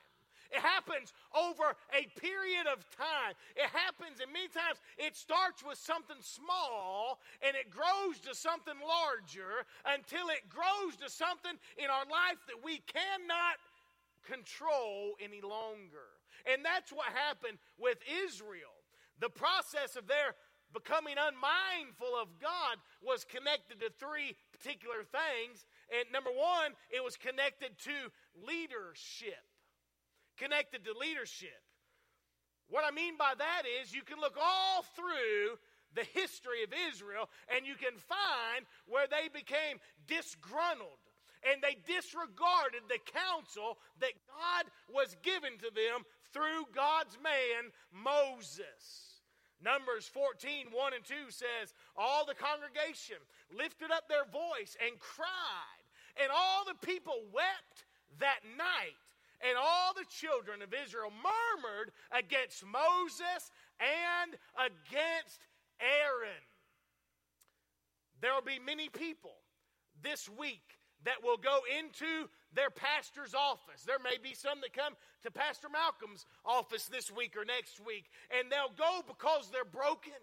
It 0.52 0.62
happens 0.62 1.14
over 1.38 1.78
a 1.94 2.10
period 2.20 2.66
of 2.66 2.82
time. 2.98 3.38
It 3.56 3.70
happens, 3.70 4.20
and 4.20 4.34
many 4.34 4.50
times 4.50 4.82
it 4.98 5.16
starts 5.16 5.64
with 5.64 5.78
something 5.78 6.18
small 6.22 7.22
and 7.46 7.56
it 7.56 7.70
grows 7.70 8.18
to 8.26 8.34
something 8.34 8.78
larger 8.82 9.66
until 9.86 10.30
it 10.30 10.50
grows 10.50 10.98
to 11.06 11.10
something 11.10 11.54
in 11.78 11.90
our 11.90 12.06
life 12.10 12.42
that 12.50 12.58
we 12.66 12.82
cannot 12.90 13.62
control 14.26 15.14
any 15.22 15.42
longer. 15.42 16.18
And 16.50 16.66
that's 16.66 16.92
what 16.92 17.08
happened 17.14 17.58
with 17.78 18.00
Israel. 18.26 18.74
The 19.20 19.30
process 19.30 19.96
of 19.96 20.08
their 20.08 20.34
becoming 20.74 21.18
unmindful 21.18 22.14
of 22.22 22.30
God 22.42 22.78
was 23.02 23.26
connected 23.26 23.82
to 23.82 23.90
three 23.98 24.38
particular 24.54 25.04
things. 25.04 25.66
And 25.90 26.10
number 26.14 26.30
one, 26.30 26.74
it 26.90 27.04
was 27.04 27.18
connected 27.18 27.78
to 27.86 28.10
leadership 28.46 29.49
connected 30.40 30.86
to 30.86 30.98
leadership. 30.98 31.62
What 32.70 32.86
I 32.88 32.92
mean 32.92 33.18
by 33.18 33.34
that 33.38 33.64
is 33.82 33.94
you 33.94 34.04
can 34.04 34.20
look 34.20 34.38
all 34.40 34.86
through 34.96 35.60
the 35.96 36.06
history 36.14 36.64
of 36.64 36.70
Israel 36.90 37.30
and 37.54 37.66
you 37.66 37.76
can 37.76 37.98
find 37.98 38.66
where 38.86 39.08
they 39.10 39.28
became 39.28 39.82
disgruntled 40.08 41.02
and 41.44 41.64
they 41.64 41.78
disregarded 41.88 42.84
the 42.88 43.02
counsel 43.10 43.80
that 44.00 44.14
God 44.28 44.70
was 44.92 45.16
given 45.24 45.58
to 45.60 45.72
them 45.74 46.06
through 46.32 46.68
God's 46.76 47.18
man 47.24 47.72
Moses. 47.92 49.24
Numbers 49.64 50.08
14, 50.08 50.72
1 50.72 50.94
and 50.94 51.04
2 51.04 51.32
says, 51.32 51.74
All 51.98 52.26
the 52.26 52.38
congregation 52.38 53.20
lifted 53.52 53.92
up 53.92 54.08
their 54.08 54.28
voice 54.32 54.78
and 54.80 55.00
cried, 55.00 55.84
and 56.22 56.32
all 56.32 56.64
the 56.64 56.80
people 56.86 57.20
wept 57.34 57.84
that 58.20 58.40
night 58.56 59.00
and 59.46 59.58
all 59.58 59.94
the 59.94 60.06
children 60.10 60.62
of 60.62 60.74
Israel 60.74 61.12
murmured 61.12 61.92
against 62.12 62.66
Moses 62.66 63.52
and 63.80 64.36
against 64.58 65.40
Aaron. 65.80 66.44
There 68.22 68.34
will 68.34 68.46
be 68.46 68.60
many 68.60 68.90
people 68.90 69.36
this 70.04 70.30
week 70.30 70.80
that 71.06 71.24
will 71.24 71.38
go 71.38 71.60
into 71.80 72.28
their 72.54 72.70
pastor's 72.70 73.34
office. 73.34 73.84
There 73.86 74.00
may 74.04 74.18
be 74.22 74.36
some 74.36 74.60
that 74.62 74.74
come 74.74 74.94
to 75.24 75.32
Pastor 75.32 75.70
Malcolm's 75.70 76.26
office 76.46 76.88
this 76.88 77.12
week 77.12 77.38
or 77.38 77.46
next 77.46 77.80
week, 77.80 78.06
and 78.38 78.52
they'll 78.52 78.76
go 78.76 79.02
because 79.08 79.50
they're 79.52 79.64
broken. 79.64 80.20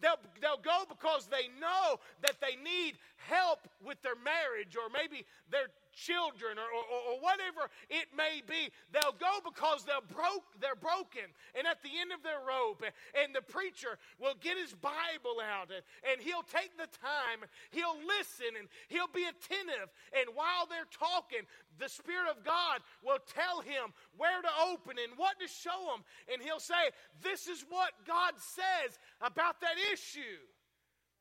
They'll, 0.00 0.20
they'll 0.40 0.62
go 0.62 0.84
because 0.88 1.26
they 1.26 1.48
know 1.58 1.98
that 2.22 2.36
they 2.40 2.54
need 2.54 2.98
help 3.16 3.66
with 3.84 4.00
their 4.02 4.14
marriage, 4.14 4.76
or 4.76 4.92
maybe 4.92 5.24
their 5.50 5.68
children 5.98 6.62
or, 6.62 6.70
or, 6.70 7.00
or, 7.10 7.16
whatever 7.18 7.66
it 7.90 8.06
may 8.14 8.38
be. 8.46 8.70
They'll 8.94 9.18
go 9.18 9.42
because 9.42 9.82
they're 9.82 10.04
broke, 10.06 10.46
they're 10.62 10.78
broken. 10.78 11.26
And 11.58 11.66
at 11.66 11.82
the 11.82 11.90
end 11.90 12.14
of 12.14 12.22
their 12.22 12.38
rope, 12.38 12.86
and 13.18 13.34
the 13.34 13.42
preacher 13.42 13.98
will 14.22 14.38
get 14.38 14.54
his 14.54 14.70
Bible 14.78 15.42
out 15.42 15.74
and, 15.74 15.82
and 16.06 16.22
he'll 16.22 16.46
take 16.46 16.78
the 16.78 16.86
time, 17.02 17.42
he'll 17.74 17.98
listen 18.06 18.54
and 18.54 18.70
he'll 18.86 19.10
be 19.10 19.26
attentive. 19.26 19.90
And 20.14 20.30
while 20.38 20.70
they're 20.70 20.88
talking, 20.94 21.42
the 21.82 21.90
Spirit 21.90 22.30
of 22.30 22.46
God 22.46 22.78
will 23.02 23.22
tell 23.26 23.60
him 23.60 23.90
where 24.14 24.38
to 24.38 24.52
open 24.70 25.02
and 25.02 25.18
what 25.18 25.42
to 25.42 25.50
show 25.50 25.94
him. 25.94 26.06
And 26.30 26.38
he'll 26.38 26.62
say, 26.62 26.94
This 27.22 27.50
is 27.50 27.66
what 27.66 27.90
God 28.06 28.38
says 28.38 28.98
about 29.18 29.60
that 29.66 29.78
issue. 29.90 30.42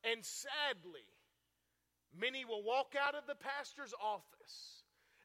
And 0.05 0.21
sadly, 0.21 1.05
Many 2.19 2.45
will 2.45 2.63
walk 2.63 2.95
out 2.99 3.13
of 3.13 3.27
the 3.27 3.35
pastor's 3.35 3.93
office 4.01 4.36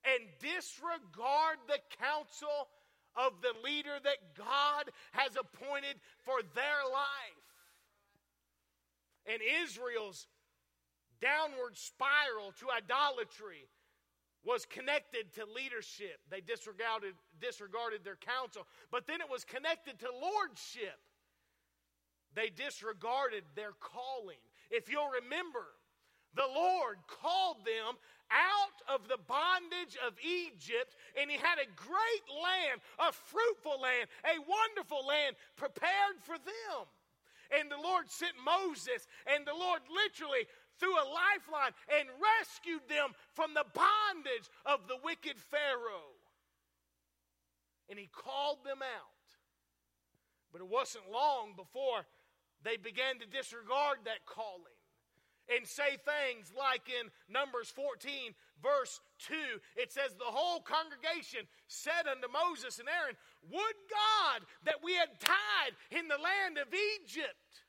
and 0.04 0.28
disregard 0.40 1.58
the 1.68 1.78
counsel 2.00 2.68
of 3.14 3.32
the 3.42 3.54
leader 3.62 3.98
that 4.02 4.34
God 4.36 4.90
has 5.12 5.36
appointed 5.36 5.96
for 6.24 6.40
their 6.54 6.82
life. 6.90 7.46
And 9.26 9.40
Israel's 9.62 10.26
downward 11.20 11.76
spiral 11.76 12.52
to 12.58 12.66
idolatry 12.74 13.68
was 14.44 14.66
connected 14.66 15.32
to 15.34 15.46
leadership. 15.46 16.18
They 16.30 16.40
disregarded, 16.40 17.14
disregarded 17.40 18.02
their 18.02 18.16
counsel. 18.16 18.66
But 18.90 19.06
then 19.06 19.20
it 19.20 19.30
was 19.30 19.44
connected 19.44 20.00
to 20.00 20.08
lordship. 20.10 20.98
They 22.34 22.50
disregarded 22.50 23.44
their 23.54 23.72
calling. 23.78 24.42
If 24.70 24.90
you'll 24.90 25.10
remember, 25.22 25.66
the 26.34 26.48
Lord 26.48 26.98
called 27.06 27.64
them 27.64 27.96
out 28.32 28.78
of 28.88 29.08
the 29.08 29.20
bondage 29.28 30.00
of 30.00 30.16
Egypt, 30.24 30.96
and 31.20 31.30
He 31.30 31.36
had 31.36 31.60
a 31.60 31.68
great 31.76 32.26
land, 32.32 32.80
a 32.98 33.12
fruitful 33.12 33.80
land, 33.80 34.08
a 34.24 34.40
wonderful 34.40 35.04
land 35.06 35.36
prepared 35.56 36.16
for 36.24 36.40
them. 36.40 36.88
And 37.52 37.70
the 37.70 37.76
Lord 37.76 38.08
sent 38.08 38.32
Moses, 38.40 39.06
and 39.28 39.44
the 39.44 39.52
Lord 39.52 39.82
literally 39.92 40.48
threw 40.80 40.96
a 40.96 41.04
lifeline 41.04 41.76
and 41.92 42.08
rescued 42.16 42.88
them 42.88 43.12
from 43.36 43.52
the 43.52 43.68
bondage 43.76 44.48
of 44.64 44.88
the 44.88 44.96
wicked 45.04 45.36
Pharaoh. 45.36 46.16
And 47.90 47.98
He 47.98 48.08
called 48.08 48.64
them 48.64 48.80
out. 48.80 49.20
But 50.52 50.62
it 50.62 50.68
wasn't 50.68 51.12
long 51.12 51.52
before 51.56 52.04
they 52.64 52.76
began 52.76 53.18
to 53.20 53.26
disregard 53.26 53.98
that 54.04 54.24
calling 54.24 54.71
and 55.54 55.66
say 55.66 55.99
things 56.00 56.52
like 56.56 56.88
in 56.88 57.11
Numbers 57.28 57.68
14, 57.68 58.35
verse 58.62 59.00
2, 59.28 59.35
it 59.76 59.92
says, 59.92 60.14
The 60.14 60.32
whole 60.32 60.61
congregation 60.61 61.47
said 61.68 62.09
unto 62.11 62.28
Moses 62.28 62.78
and 62.78 62.88
Aaron, 62.88 63.16
Would 63.50 63.78
God 63.90 64.47
that 64.64 64.82
we 64.82 64.94
had 64.94 65.11
died 65.21 65.75
in 65.90 66.09
the 66.09 66.21
land 66.21 66.59
of 66.59 66.68
Egypt, 66.73 67.64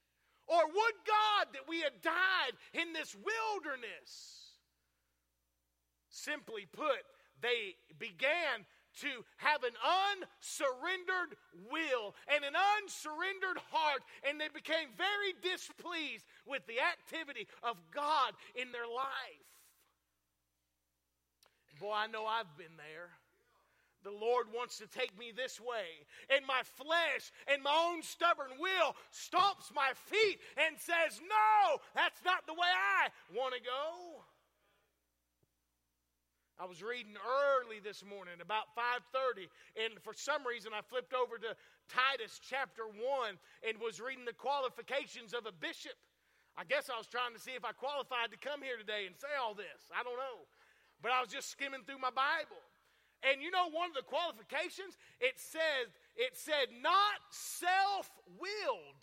or 0.47 0.65
would 0.65 0.97
God 1.07 1.53
that 1.53 1.67
we 1.67 1.81
had 1.81 2.01
died 2.01 2.55
in 2.73 2.93
this 2.93 3.15
wilderness? 3.15 4.53
Simply 6.09 6.67
put, 6.71 7.03
they 7.41 7.75
began 7.97 8.65
to 9.01 9.25
have 9.37 9.63
an 9.63 9.73
unsurrendered 9.81 11.37
will 11.71 12.13
and 12.29 12.45
an 12.45 12.53
unsurrendered 12.53 13.57
heart, 13.71 14.03
and 14.27 14.39
they 14.39 14.49
became 14.53 14.93
very 14.93 15.33
displeased 15.41 16.25
with 16.45 16.65
the 16.67 16.79
activity 16.79 17.47
of 17.61 17.77
God 17.93 18.33
in 18.55 18.71
their 18.71 18.87
life. 18.87 19.47
Boy, 21.79 21.93
I 21.93 22.07
know 22.07 22.25
I've 22.25 22.57
been 22.57 22.77
there. 22.77 23.09
The 24.03 24.11
Lord 24.11 24.47
wants 24.53 24.77
to 24.79 24.87
take 24.87 25.17
me 25.17 25.31
this 25.31 25.61
way, 25.61 26.03
and 26.29 26.45
my 26.45 26.61
flesh 26.75 27.31
and 27.47 27.63
my 27.63 27.71
own 27.71 28.03
stubborn 28.03 28.51
will 28.59 28.95
stomps 29.15 29.73
my 29.73 29.91
feet 30.11 30.39
and 30.59 30.75
says, 30.77 31.21
No, 31.23 31.79
that's 31.95 32.19
not 32.25 32.45
the 32.45 32.53
way 32.53 32.67
I 32.67 33.07
want 33.33 33.55
to 33.55 33.61
go. 33.61 34.23
I 36.59 36.65
was 36.65 36.83
reading 36.83 37.15
early 37.17 37.79
this 37.79 38.03
morning 38.05 38.35
about 38.39 38.75
5:30 38.75 39.49
and 39.75 39.99
for 40.03 40.13
some 40.13 40.45
reason 40.45 40.71
I 40.73 40.81
flipped 40.81 41.13
over 41.13 41.37
to 41.37 41.55
Titus 41.89 42.39
chapter 42.39 42.83
1 42.85 43.39
and 43.67 43.77
was 43.79 43.99
reading 43.99 44.25
the 44.25 44.33
qualifications 44.33 45.33
of 45.33 45.45
a 45.45 45.51
bishop. 45.51 45.97
I 46.57 46.63
guess 46.63 46.89
I 46.89 46.97
was 46.97 47.07
trying 47.07 47.33
to 47.33 47.41
see 47.41 47.57
if 47.57 47.65
I 47.65 47.73
qualified 47.73 48.29
to 48.31 48.37
come 48.37 48.61
here 48.61 48.77
today 48.77 49.09
and 49.09 49.17
say 49.17 49.33
all 49.41 49.53
this. 49.57 49.89
I 49.89 50.03
don't 50.03 50.17
know. 50.17 50.45
but 51.01 51.11
I 51.11 51.19
was 51.19 51.29
just 51.29 51.49
skimming 51.49 51.81
through 51.85 51.99
my 51.99 52.13
Bible. 52.13 52.61
And 53.23 53.41
you 53.41 53.51
know 53.51 53.71
one 53.71 53.89
of 53.89 53.95
the 53.95 54.03
qualifications? 54.03 54.99
It 55.19 55.39
says 55.39 55.89
it 56.15 56.35
said 56.37 56.69
not 56.81 57.23
self-willed. 57.31 59.01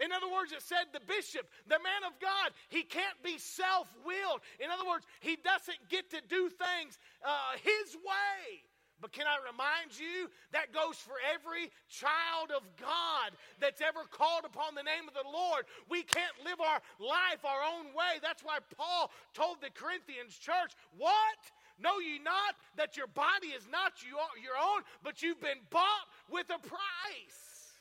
In 0.00 0.12
other 0.12 0.32
words, 0.32 0.50
it 0.52 0.62
said 0.64 0.88
the 0.96 1.04
bishop, 1.04 1.44
the 1.68 1.76
man 1.76 2.08
of 2.08 2.16
God, 2.18 2.56
he 2.72 2.82
can't 2.82 3.20
be 3.22 3.36
self 3.36 3.86
willed. 4.04 4.40
In 4.58 4.72
other 4.72 4.88
words, 4.88 5.04
he 5.20 5.36
doesn't 5.36 5.76
get 5.92 6.08
to 6.10 6.20
do 6.26 6.48
things 6.48 6.96
uh, 7.22 7.60
his 7.60 7.94
way. 7.96 8.64
But 9.00 9.12
can 9.12 9.26
I 9.26 9.40
remind 9.40 9.96
you 9.96 10.28
that 10.52 10.72
goes 10.72 10.96
for 10.96 11.16
every 11.32 11.72
child 11.88 12.52
of 12.54 12.62
God 12.76 13.32
that's 13.60 13.80
ever 13.80 14.04
called 14.10 14.44
upon 14.44 14.74
the 14.74 14.84
name 14.84 15.08
of 15.08 15.14
the 15.14 15.24
Lord. 15.24 15.64
We 15.88 16.02
can't 16.02 16.36
live 16.44 16.60
our 16.60 16.80
life 17.00 17.44
our 17.44 17.64
own 17.64 17.96
way. 17.96 18.20
That's 18.20 18.44
why 18.44 18.58
Paul 18.76 19.10
told 19.32 19.60
the 19.60 19.72
Corinthians 19.72 20.36
church, 20.36 20.76
What? 20.96 21.40
Know 21.80 21.98
ye 21.98 22.18
not 22.18 22.60
that 22.76 22.96
your 22.96 23.06
body 23.06 23.56
is 23.56 23.66
not 23.72 23.92
your 24.04 24.56
own, 24.60 24.82
but 25.02 25.22
you've 25.22 25.40
been 25.40 25.64
bought 25.70 26.06
with 26.30 26.46
a 26.50 26.58
price? 26.60 27.72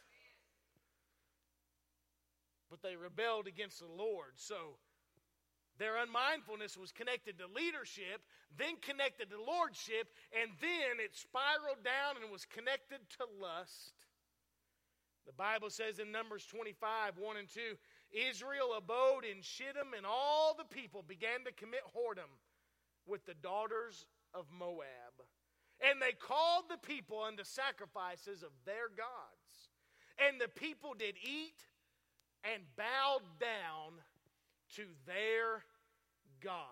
But 2.69 2.81
they 2.81 2.95
rebelled 2.95 3.47
against 3.47 3.79
the 3.79 3.91
Lord. 3.91 4.31
So 4.35 4.77
their 5.79 5.97
unmindfulness 5.97 6.77
was 6.77 6.91
connected 6.91 7.39
to 7.39 7.47
leadership, 7.47 8.21
then 8.57 8.75
connected 8.81 9.31
to 9.31 9.41
lordship, 9.41 10.11
and 10.35 10.51
then 10.59 10.99
it 10.99 11.15
spiraled 11.15 11.83
down 11.83 12.21
and 12.21 12.31
was 12.31 12.45
connected 12.45 12.99
to 13.17 13.25
lust. 13.39 13.95
The 15.25 15.33
Bible 15.33 15.69
says 15.69 15.99
in 15.99 16.11
Numbers 16.11 16.45
25, 16.45 17.17
1 17.17 17.37
and 17.37 17.47
2, 17.47 17.61
Israel 18.11 18.73
abode 18.77 19.23
in 19.23 19.41
Shittim, 19.41 19.93
and 19.95 20.05
all 20.05 20.55
the 20.57 20.65
people 20.65 21.03
began 21.07 21.45
to 21.45 21.51
commit 21.53 21.81
whoredom 21.95 22.29
with 23.05 23.25
the 23.25 23.35
daughters 23.35 24.05
of 24.33 24.45
Moab. 24.51 25.15
And 25.79 26.01
they 26.01 26.11
called 26.11 26.65
the 26.69 26.77
people 26.77 27.21
unto 27.21 27.43
sacrifices 27.43 28.43
of 28.43 28.49
their 28.65 28.89
gods. 28.89 29.71
And 30.27 30.41
the 30.41 30.49
people 30.49 30.93
did 30.97 31.15
eat 31.23 31.63
and 32.43 32.63
bowed 32.75 33.23
down 33.39 34.01
to 34.75 34.83
their 35.05 35.63
gods. 36.41 36.67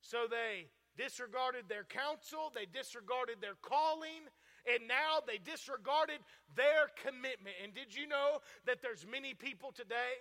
So 0.00 0.26
they 0.30 0.68
disregarded 0.96 1.68
their 1.68 1.84
counsel, 1.84 2.52
they 2.54 2.66
disregarded 2.66 3.40
their 3.40 3.58
calling, 3.60 4.24
and 4.66 4.88
now 4.88 5.22
they 5.26 5.38
disregarded 5.38 6.18
their 6.54 6.90
commitment. 7.02 7.54
And 7.62 7.74
did 7.74 7.94
you 7.94 8.08
know 8.08 8.40
that 8.66 8.82
there's 8.82 9.06
many 9.06 9.34
people 9.34 9.72
today? 9.72 10.18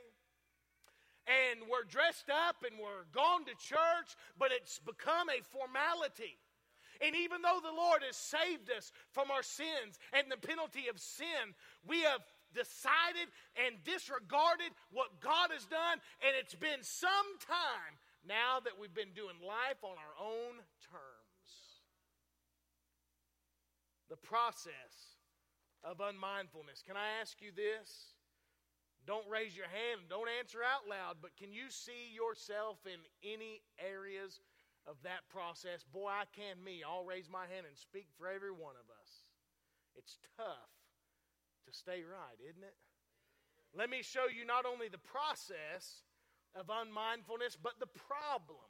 And 1.25 1.65
we're 1.65 1.89
dressed 1.89 2.29
up 2.29 2.61
and 2.61 2.77
we're 2.77 3.09
gone 3.11 3.45
to 3.45 3.55
church, 3.57 4.13
but 4.37 4.51
it's 4.51 4.77
become 4.77 5.29
a 5.29 5.41
formality. 5.41 6.37
And 7.01 7.15
even 7.15 7.41
though 7.41 7.59
the 7.61 7.75
Lord 7.75 8.03
has 8.05 8.15
saved 8.15 8.69
us 8.71 8.91
from 9.11 9.31
our 9.31 9.43
sins 9.43 9.99
and 10.13 10.29
the 10.29 10.37
penalty 10.37 10.87
of 10.87 10.99
sin, 10.99 11.55
we 11.87 12.01
have 12.03 12.21
decided 12.55 13.27
and 13.59 13.83
disregarded 13.83 14.71
what 14.89 15.19
God 15.19 15.51
has 15.51 15.67
done, 15.67 16.00
and 16.24 16.31
it's 16.39 16.55
been 16.55 16.81
some 16.81 17.35
time 17.43 18.00
now 18.24 18.63
that 18.63 18.79
we've 18.79 18.95
been 18.95 19.13
doing 19.13 19.38
life 19.43 19.83
on 19.83 20.00
our 20.00 20.15
own 20.18 20.63
terms. 20.79 21.51
The 24.09 24.18
process 24.18 25.20
of 25.83 26.00
unmindfulness. 26.00 26.81
Can 26.81 26.96
I 26.98 27.22
ask 27.22 27.37
you 27.44 27.51
this? 27.51 28.15
Don't 29.05 29.29
raise 29.29 29.53
your 29.53 29.70
hand 29.70 30.01
and 30.01 30.09
don't 30.09 30.31
answer 30.41 30.65
out 30.65 30.89
loud, 30.89 31.22
but 31.22 31.37
can 31.37 31.53
you 31.53 31.70
see 31.70 32.09
yourself 32.09 32.81
in 32.89 32.98
any 33.22 33.61
areas 33.77 34.41
of 34.89 34.98
that 35.05 35.29
process? 35.29 35.85
Boy, 35.85 36.09
I 36.09 36.25
can 36.33 36.57
me. 36.63 36.81
I'll 36.81 37.05
raise 37.05 37.29
my 37.29 37.46
hand 37.46 37.70
and 37.70 37.77
speak 37.77 38.09
for 38.18 38.25
every 38.25 38.50
one 38.50 38.74
of 38.74 38.89
us. 38.89 39.29
It's 39.94 40.18
tough 40.37 40.75
to 41.65 41.73
stay 41.73 42.01
right, 42.05 42.39
isn't 42.41 42.63
it? 42.63 42.75
Let 43.75 43.89
me 43.89 44.01
show 44.01 44.25
you 44.31 44.45
not 44.45 44.65
only 44.65 44.87
the 44.87 45.01
process 45.01 46.03
of 46.55 46.69
unmindfulness, 46.69 47.57
but 47.61 47.73
the 47.79 47.91
problem. 47.91 48.63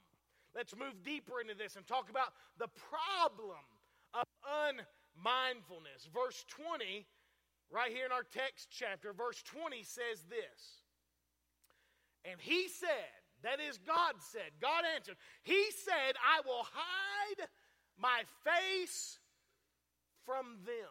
Let's 0.54 0.74
move 0.74 1.04
deeper 1.04 1.40
into 1.40 1.54
this 1.54 1.76
and 1.76 1.86
talk 1.86 2.10
about 2.10 2.32
the 2.58 2.68
problem 2.90 3.62
of 4.14 4.26
unmindfulness. 4.42 6.08
Verse 6.12 6.44
20, 6.48 7.06
right 7.70 7.92
here 7.92 8.06
in 8.06 8.12
our 8.12 8.24
text 8.24 8.68
chapter, 8.70 9.12
verse 9.12 9.42
20 9.42 9.82
says 9.82 10.24
this. 10.28 10.82
And 12.24 12.40
he 12.40 12.68
said, 12.68 13.14
that 13.42 13.60
is, 13.60 13.78
God 13.78 14.14
said, 14.18 14.50
God 14.60 14.82
answered, 14.94 15.16
He 15.42 15.70
said, 15.84 16.16
I 16.16 16.40
will 16.46 16.66
hide 16.72 17.48
my 17.98 18.22
face 18.42 19.18
from 20.24 20.58
them. 20.64 20.90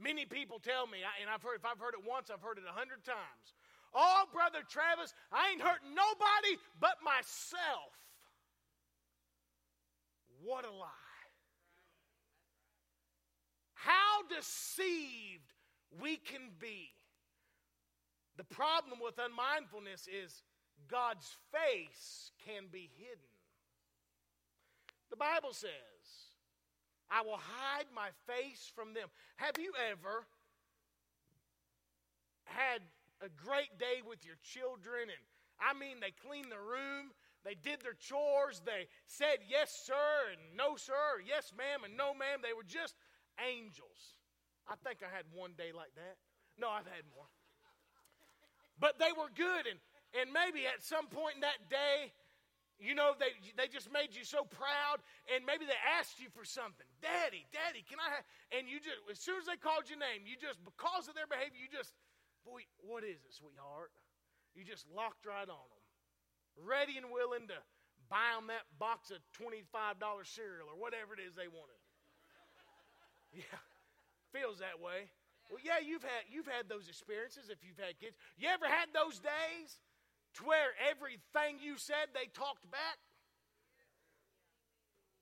Many 0.00 0.26
people 0.26 0.58
tell 0.60 0.86
me, 0.86 0.98
and 1.20 1.28
I've 1.28 1.42
heard, 1.42 1.56
if 1.56 1.64
I've 1.64 1.78
heard 1.78 1.94
it 1.94 2.08
once, 2.08 2.30
I've 2.30 2.42
heard 2.42 2.58
it 2.58 2.64
a 2.68 2.72
hundred 2.72 3.04
times. 3.04 3.54
Oh, 3.94 4.24
Brother 4.32 4.60
Travis, 4.68 5.12
I 5.32 5.50
ain't 5.50 5.60
hurting 5.60 5.94
nobody 5.94 6.60
but 6.78 7.02
myself. 7.02 7.92
What 10.42 10.64
a 10.64 10.70
lie. 10.70 10.86
How 13.74 14.22
deceived 14.28 15.52
we 16.00 16.16
can 16.16 16.50
be. 16.60 16.90
The 18.36 18.44
problem 18.44 18.98
with 19.02 19.18
unmindfulness 19.18 20.06
is 20.06 20.42
God's 20.86 21.36
face 21.50 22.30
can 22.46 22.64
be 22.70 22.90
hidden. 22.96 23.18
The 25.10 25.16
Bible 25.16 25.52
says, 25.52 25.72
I 27.10 27.22
will 27.22 27.40
hide 27.40 27.88
my 27.94 28.08
face 28.26 28.70
from 28.74 28.92
them. 28.92 29.08
Have 29.36 29.56
you 29.58 29.72
ever 29.90 30.26
had 32.44 32.82
a 33.20 33.28
great 33.32 33.78
day 33.78 34.04
with 34.06 34.24
your 34.24 34.36
children? 34.42 35.08
And 35.08 35.22
I 35.60 35.72
mean, 35.72 36.00
they 36.00 36.12
cleaned 36.12 36.52
the 36.52 36.60
room, 36.60 37.10
they 37.44 37.54
did 37.54 37.80
their 37.80 37.96
chores, 37.96 38.60
they 38.64 38.86
said 39.06 39.40
yes, 39.48 39.72
sir, 39.72 40.32
and 40.32 40.40
no, 40.56 40.76
sir, 40.76 41.22
yes, 41.24 41.52
ma'am, 41.56 41.84
and 41.84 41.96
no, 41.96 42.12
ma'am. 42.12 42.40
They 42.42 42.52
were 42.52 42.66
just 42.66 42.94
angels. 43.40 44.18
I 44.68 44.76
think 44.84 45.00
I 45.00 45.08
had 45.08 45.24
one 45.32 45.56
day 45.56 45.72
like 45.72 45.94
that. 45.96 46.20
No, 46.60 46.68
I've 46.68 46.86
had 46.86 47.06
more. 47.16 47.26
But 48.78 48.98
they 48.98 49.10
were 49.16 49.30
good, 49.34 49.66
and, 49.66 49.78
and 50.14 50.30
maybe 50.30 50.66
at 50.66 50.84
some 50.84 51.06
point 51.06 51.36
in 51.36 51.42
that 51.42 51.70
day, 51.70 52.12
you 52.78 52.94
know, 52.94 53.18
they, 53.18 53.34
they 53.58 53.66
just 53.66 53.90
made 53.90 54.14
you 54.14 54.22
so 54.22 54.46
proud, 54.46 55.02
and 55.26 55.42
maybe 55.42 55.66
they 55.66 55.78
asked 55.98 56.22
you 56.22 56.30
for 56.30 56.46
something. 56.46 56.86
Daddy, 57.02 57.42
Daddy, 57.50 57.82
can 57.82 57.98
I 57.98 58.22
have? 58.22 58.24
And 58.54 58.70
you 58.70 58.78
just, 58.78 59.02
as 59.10 59.18
soon 59.18 59.42
as 59.42 59.50
they 59.50 59.58
called 59.58 59.90
your 59.90 59.98
name, 59.98 60.22
you 60.22 60.38
just, 60.38 60.62
because 60.62 61.10
of 61.10 61.18
their 61.18 61.26
behavior, 61.26 61.58
you 61.58 61.66
just, 61.66 61.90
boy, 62.46 62.62
what 62.78 63.02
is 63.02 63.18
it, 63.26 63.34
sweetheart? 63.34 63.90
You 64.54 64.62
just 64.62 64.86
locked 64.94 65.26
right 65.26 65.50
on 65.50 65.66
them, 65.74 65.84
ready 66.62 66.94
and 66.94 67.10
willing 67.10 67.50
to 67.50 67.58
buy 68.06 68.38
them 68.38 68.46
that 68.46 68.64
box 68.78 69.10
of 69.10 69.18
$25 69.34 69.66
cereal 70.22 70.70
or 70.70 70.78
whatever 70.78 71.18
it 71.18 71.22
is 71.22 71.34
they 71.34 71.50
wanted. 71.50 71.78
Yeah, 73.28 73.60
feels 74.32 74.64
that 74.64 74.80
way. 74.80 75.04
Well, 75.52 75.60
yeah, 75.60 75.84
you've 75.84 76.00
had, 76.00 76.24
you've 76.32 76.48
had 76.48 76.64
those 76.64 76.88
experiences 76.88 77.52
if 77.52 77.60
you've 77.60 77.76
had 77.76 78.00
kids. 78.00 78.16
You 78.40 78.48
ever 78.48 78.64
had 78.64 78.88
those 78.96 79.20
days? 79.20 79.76
To 80.38 80.46
where 80.46 80.70
everything 80.86 81.58
you 81.58 81.76
said 81.76 82.14
they 82.14 82.30
talked 82.30 82.64
back? 82.70 82.98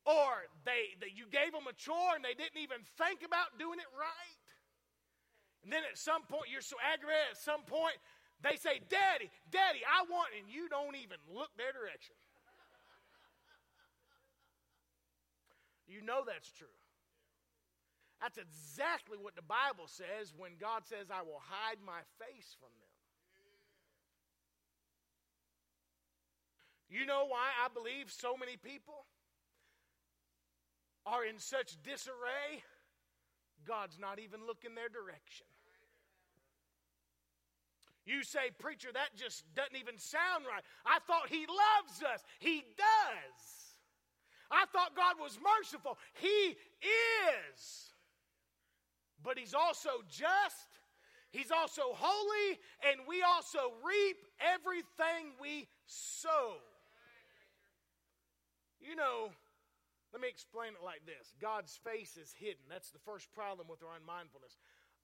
Or 0.07 0.47
they, 0.63 0.95
you 1.17 1.27
gave 1.27 1.51
them 1.51 1.67
a 1.67 1.75
chore 1.75 2.15
and 2.15 2.23
they 2.23 2.37
didn't 2.37 2.63
even 2.63 2.79
think 2.95 3.27
about 3.27 3.59
doing 3.59 3.83
it 3.83 3.91
right? 3.97 4.39
And 5.67 5.75
then 5.75 5.83
at 5.83 5.99
some 5.99 6.23
point, 6.31 6.47
you're 6.47 6.63
so 6.63 6.79
aggravated, 6.79 7.35
at 7.35 7.43
some 7.43 7.67
point, 7.67 7.99
they 8.39 8.55
say, 8.55 8.79
Daddy, 8.87 9.27
Daddy, 9.51 9.83
I 9.83 10.07
want, 10.07 10.31
and 10.39 10.47
you 10.47 10.71
don't 10.71 10.95
even 10.95 11.19
look 11.27 11.51
their 11.59 11.75
direction. 11.75 12.15
You 15.91 16.07
know 16.07 16.23
that's 16.23 16.51
true. 16.55 16.71
That's 18.21 18.39
exactly 18.39 19.19
what 19.19 19.35
the 19.35 19.43
Bible 19.47 19.87
says 19.87 20.35
when 20.37 20.55
God 20.59 20.87
says, 20.87 21.11
I 21.11 21.23
will 21.23 21.43
hide 21.43 21.79
my 21.85 22.03
face 22.19 22.55
from 22.59 22.71
them. 22.79 22.96
You 26.89 27.05
know 27.05 27.27
why 27.29 27.51
I 27.65 27.69
believe 27.73 28.11
so 28.11 28.37
many 28.37 28.57
people 28.57 29.07
are 31.05 31.25
in 31.25 31.39
such 31.39 31.77
disarray? 31.83 32.63
God's 33.67 33.99
not 33.99 34.19
even 34.19 34.47
looking 34.47 34.75
their 34.75 34.89
direction. 34.89 35.47
You 38.05 38.23
say, 38.23 38.55
Preacher, 38.57 38.91
that 38.95 39.17
just 39.17 39.43
doesn't 39.57 39.77
even 39.77 39.99
sound 39.99 40.45
right. 40.49 40.63
I 40.87 41.01
thought 41.09 41.29
He 41.29 41.45
loves 41.47 42.03
us. 42.03 42.23
He 42.39 42.63
does. 42.79 43.41
I 44.49 44.65
thought 44.73 44.95
God 44.95 45.17
was 45.21 45.39
merciful. 45.43 45.99
He 46.15 46.55
is. 46.55 47.91
But 49.25 49.39
He's 49.39 49.55
also 49.55 49.91
just, 50.09 50.79
He's 51.33 51.51
also 51.51 51.83
holy, 51.95 52.61
and 52.89 53.01
we 53.09 53.25
also 53.27 53.75
reap 53.85 54.19
everything 54.55 55.35
we 55.43 55.67
sow. 55.87 56.59
You 58.81 58.97
know, 58.97 59.31
let 60.13 60.23
me 60.23 60.29
explain 60.29 60.73
it 60.73 60.85
like 60.85 61.05
this 61.05 61.33
God's 61.41 61.77
face 61.85 62.17
is 62.17 62.33
hidden. 62.39 62.65
That's 62.69 62.91
the 62.91 63.03
first 63.05 63.33
problem 63.33 63.69
with 63.69 63.83
our 63.83 63.95
unmindfulness. 63.97 64.57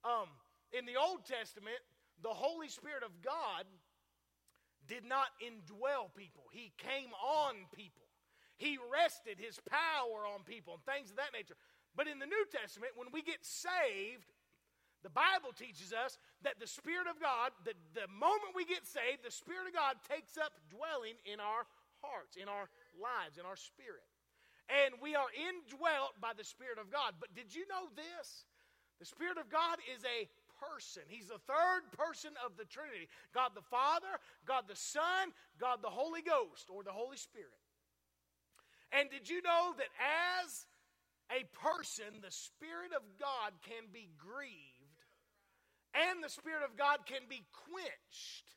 Um, 0.05 0.29
in 0.73 0.87
the 0.87 0.97
Old 0.97 1.25
Testament, 1.25 1.79
the 2.23 2.33
Holy 2.33 2.69
Spirit 2.69 3.03
of 3.05 3.13
God 3.23 3.67
did 4.89 5.05
not 5.05 5.31
indwell 5.39 6.11
people, 6.17 6.45
He 6.51 6.73
came 6.79 7.13
on 7.15 7.67
people. 7.75 8.03
He 8.57 8.79
rested 8.93 9.43
His 9.43 9.59
power 9.67 10.23
on 10.23 10.47
people 10.47 10.79
and 10.79 10.83
things 10.87 11.11
of 11.11 11.17
that 11.17 11.35
nature. 11.35 11.59
But 11.97 12.07
in 12.07 12.19
the 12.19 12.31
New 12.31 12.45
Testament, 12.49 12.95
when 12.95 13.09
we 13.13 13.21
get 13.21 13.43
saved, 13.43 14.25
the 15.03 15.11
Bible 15.11 15.51
teaches 15.51 15.93
us 15.93 16.17
that 16.47 16.63
the 16.63 16.71
Spirit 16.71 17.11
of 17.11 17.19
God, 17.19 17.51
the, 17.67 17.75
the 17.93 18.07
moment 18.07 18.55
we 18.55 18.65
get 18.65 18.87
saved, 18.87 19.27
the 19.27 19.35
Spirit 19.35 19.67
of 19.67 19.75
God 19.75 19.99
takes 20.07 20.39
up 20.39 20.55
dwelling 20.71 21.19
in 21.27 21.43
our 21.43 21.67
hearts, 22.01 22.39
in 22.39 22.47
our 22.47 22.71
lives, 22.97 23.39
in 23.39 23.45
our 23.45 23.57
spirit. 23.57 24.07
And 24.71 24.95
we 25.03 25.15
are 25.15 25.29
indwelt 25.35 26.17
by 26.21 26.33
the 26.33 26.45
Spirit 26.45 26.79
of 26.79 26.89
God. 26.89 27.19
But 27.21 27.35
did 27.35 27.53
you 27.53 27.67
know 27.69 27.91
this? 27.93 28.47
The 29.01 29.05
Spirit 29.05 29.37
of 29.37 29.51
God 29.51 29.83
is 29.91 30.01
a 30.07 30.31
person. 30.63 31.03
He's 31.09 31.29
the 31.29 31.43
third 31.45 31.91
person 31.93 32.31
of 32.45 32.57
the 32.57 32.65
Trinity 32.65 33.09
God 33.35 33.53
the 33.55 33.67
Father, 33.67 34.23
God 34.47 34.65
the 34.69 34.79
Son, 34.79 35.35
God 35.59 35.83
the 35.83 35.91
Holy 35.91 36.23
Ghost, 36.23 36.71
or 36.71 36.83
the 36.83 36.95
Holy 36.95 37.19
Spirit. 37.19 37.59
And 38.93 39.11
did 39.11 39.29
you 39.29 39.43
know 39.43 39.75
that 39.77 39.91
as 39.99 40.67
a 41.33 41.45
person, 41.57 42.21
the 42.23 42.31
Spirit 42.31 42.93
of 42.95 43.03
God 43.19 43.53
can 43.65 43.91
be 43.93 44.09
grieved 44.17 44.83
and 45.93 46.23
the 46.23 46.29
Spirit 46.29 46.63
of 46.65 46.77
God 46.77 47.05
can 47.05 47.23
be 47.29 47.45
quenched? 47.53 48.57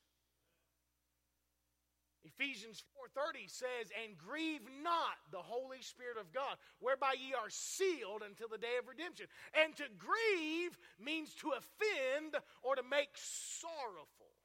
Ephesians 2.26 2.82
4:30 2.94 3.48
says, 3.48 3.92
"And 3.92 4.18
grieve 4.18 4.68
not 4.82 5.18
the 5.30 5.42
Holy 5.42 5.82
Spirit 5.82 6.18
of 6.18 6.32
God, 6.32 6.58
whereby 6.80 7.14
ye 7.14 7.34
are 7.34 7.50
sealed 7.50 8.24
until 8.24 8.48
the 8.48 8.58
day 8.58 8.78
of 8.78 8.88
redemption." 8.88 9.30
And 9.54 9.76
to 9.78 9.88
grieve 9.90 10.78
means 10.98 11.34
to 11.36 11.52
offend 11.52 12.36
or 12.64 12.76
to 12.76 12.84
make 12.84 13.16
sorrowful. 13.16 14.36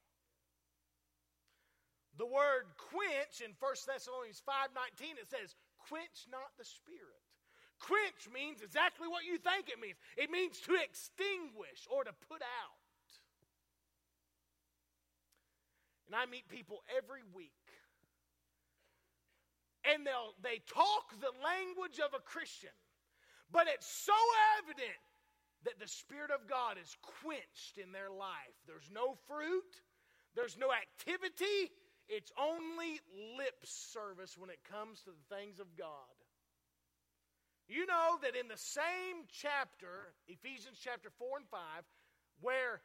The 2.17 2.25
word 2.25 2.77
quench 2.77 3.41
in 3.41 3.55
1 3.55 3.87
Thessalonians 3.87 4.41
5:19 4.41 5.17
it 5.17 5.29
says, 5.29 5.55
"Quench 5.79 6.27
not 6.27 6.55
the 6.57 6.65
spirit." 6.65 7.23
Quench 7.79 8.27
means 8.27 8.61
exactly 8.61 9.07
what 9.07 9.23
you 9.23 9.39
think 9.39 9.69
it 9.69 9.79
means. 9.79 9.97
It 10.15 10.29
means 10.29 10.61
to 10.61 10.75
extinguish 10.75 11.87
or 11.87 12.03
to 12.03 12.13
put 12.13 12.43
out. 12.43 12.77
And 16.05 16.15
I 16.15 16.25
meet 16.25 16.47
people 16.49 16.83
every 16.89 17.23
week 17.23 17.60
and 19.85 20.05
they'll 20.05 20.33
they 20.41 20.61
talk 20.67 21.13
the 21.19 21.33
language 21.43 21.99
of 21.99 22.13
a 22.13 22.21
Christian, 22.21 22.75
but 23.51 23.67
it's 23.67 23.87
so 23.87 24.17
evident 24.59 25.01
that 25.63 25.79
the 25.79 25.87
Spirit 25.87 26.31
of 26.31 26.49
God 26.49 26.77
is 26.81 26.97
quenched 27.21 27.77
in 27.77 27.91
their 27.91 28.09
life. 28.09 28.57
There's 28.65 28.89
no 28.93 29.15
fruit, 29.27 29.81
there's 30.35 30.57
no 30.57 30.73
activity, 30.73 31.71
it's 32.09 32.31
only 32.39 32.99
lip 33.37 33.61
service 33.63 34.37
when 34.37 34.49
it 34.49 34.59
comes 34.69 35.01
to 35.01 35.11
the 35.11 35.35
things 35.35 35.59
of 35.59 35.67
God. 35.77 36.11
You 37.67 37.85
know 37.85 38.19
that 38.21 38.35
in 38.35 38.49
the 38.49 38.57
same 38.57 39.23
chapter, 39.31 40.11
Ephesians 40.27 40.77
chapter 40.81 41.09
4 41.17 41.37
and 41.37 41.47
5, 41.47 41.61
where 42.41 42.81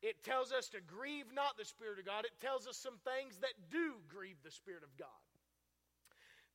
it 0.00 0.24
tells 0.24 0.50
us 0.50 0.68
to 0.70 0.80
grieve 0.80 1.26
not 1.34 1.58
the 1.58 1.64
Spirit 1.64 1.98
of 1.98 2.06
God, 2.06 2.24
it 2.24 2.40
tells 2.40 2.66
us 2.66 2.78
some 2.78 2.96
things 3.04 3.36
that 3.40 3.52
do 3.70 4.00
grieve 4.08 4.40
the 4.42 4.50
Spirit 4.50 4.82
of 4.82 4.96
God. 4.96 5.08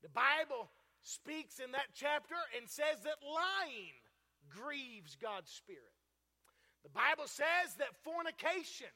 The 0.01 0.09
Bible 0.09 0.69
speaks 1.01 1.59
in 1.59 1.71
that 1.71 1.93
chapter 1.93 2.35
and 2.57 2.69
says 2.69 3.03
that 3.03 3.21
lying 3.21 3.95
grieves 4.49 5.15
God's 5.15 5.51
Spirit. 5.51 5.93
The 6.83 6.89
Bible 6.89 7.27
says 7.27 7.75
that 7.79 7.95
fornication 8.03 8.93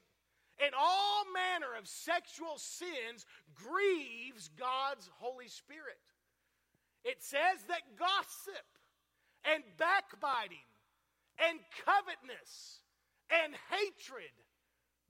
and 0.63 0.73
all 0.77 1.23
manner 1.33 1.73
of 1.79 1.87
sexual 1.87 2.57
sins 2.57 3.25
grieves 3.55 4.49
God's 4.59 5.09
Holy 5.17 5.47
Spirit. 5.47 5.97
It 7.03 7.23
says 7.23 7.63
that 7.67 7.97
gossip 7.97 8.67
and 9.45 9.63
backbiting 9.77 10.67
and 11.39 11.59
covetousness 11.85 12.81
and 13.31 13.53
hatred 13.71 14.35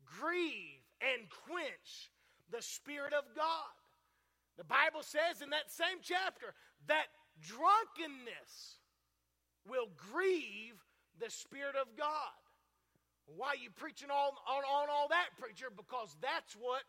grieve 0.05 0.85
and 1.01 1.27
quench 1.47 2.11
the 2.51 2.61
Spirit 2.61 3.13
of 3.13 3.23
God. 3.35 3.78
The 4.59 4.67
Bible 4.67 5.07
says 5.07 5.39
in 5.39 5.55
that 5.55 5.71
same 5.71 6.03
chapter 6.03 6.51
that 6.91 7.07
drunkenness 7.39 8.83
will 9.63 9.87
grieve 9.95 10.75
the 11.15 11.31
Spirit 11.31 11.79
of 11.79 11.87
God. 11.95 12.35
Why 13.39 13.55
are 13.55 13.63
you 13.63 13.71
preaching 13.71 14.11
on, 14.11 14.35
on, 14.43 14.63
on 14.67 14.91
all 14.91 15.07
that, 15.15 15.31
preacher? 15.39 15.71
Because 15.71 16.11
that's 16.19 16.59
what 16.59 16.83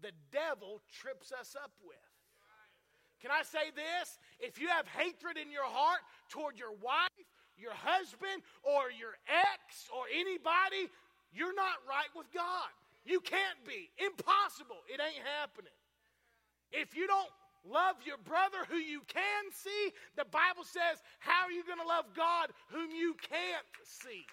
the 0.00 0.16
devil 0.32 0.80
trips 0.88 1.28
us 1.28 1.52
up 1.52 1.76
with. 1.84 2.00
Can 3.20 3.28
I 3.28 3.44
say 3.44 3.68
this? 3.76 4.16
If 4.40 4.56
you 4.56 4.68
have 4.68 4.88
hatred 4.88 5.36
in 5.36 5.52
your 5.52 5.68
heart 5.68 6.00
toward 6.32 6.56
your 6.56 6.72
wife, 6.80 7.28
your 7.60 7.76
husband, 7.76 8.40
or 8.64 8.88
your 8.88 9.20
ex, 9.28 9.92
or 9.92 10.08
anybody, 10.08 10.88
you're 11.36 11.54
not 11.54 11.84
right 11.84 12.08
with 12.16 12.32
God. 12.32 12.72
You 13.04 13.20
can't 13.20 13.60
be. 13.68 13.92
Impossible. 14.00 14.80
It 14.88 15.04
ain't 15.04 15.20
happening. 15.40 15.76
If 16.72 16.96
you 16.96 17.06
don't 17.06 17.30
love 17.64 17.96
your 18.04 18.18
brother 18.18 18.58
who 18.68 18.76
you 18.76 19.00
can 19.08 19.44
see, 19.52 19.92
the 20.16 20.24
Bible 20.24 20.64
says, 20.64 21.00
how 21.18 21.46
are 21.46 21.52
you 21.52 21.64
going 21.64 21.80
to 21.80 21.86
love 21.86 22.06
God 22.16 22.50
whom 22.70 22.90
you 22.90 23.14
can't 23.28 23.66
see? 23.84 24.26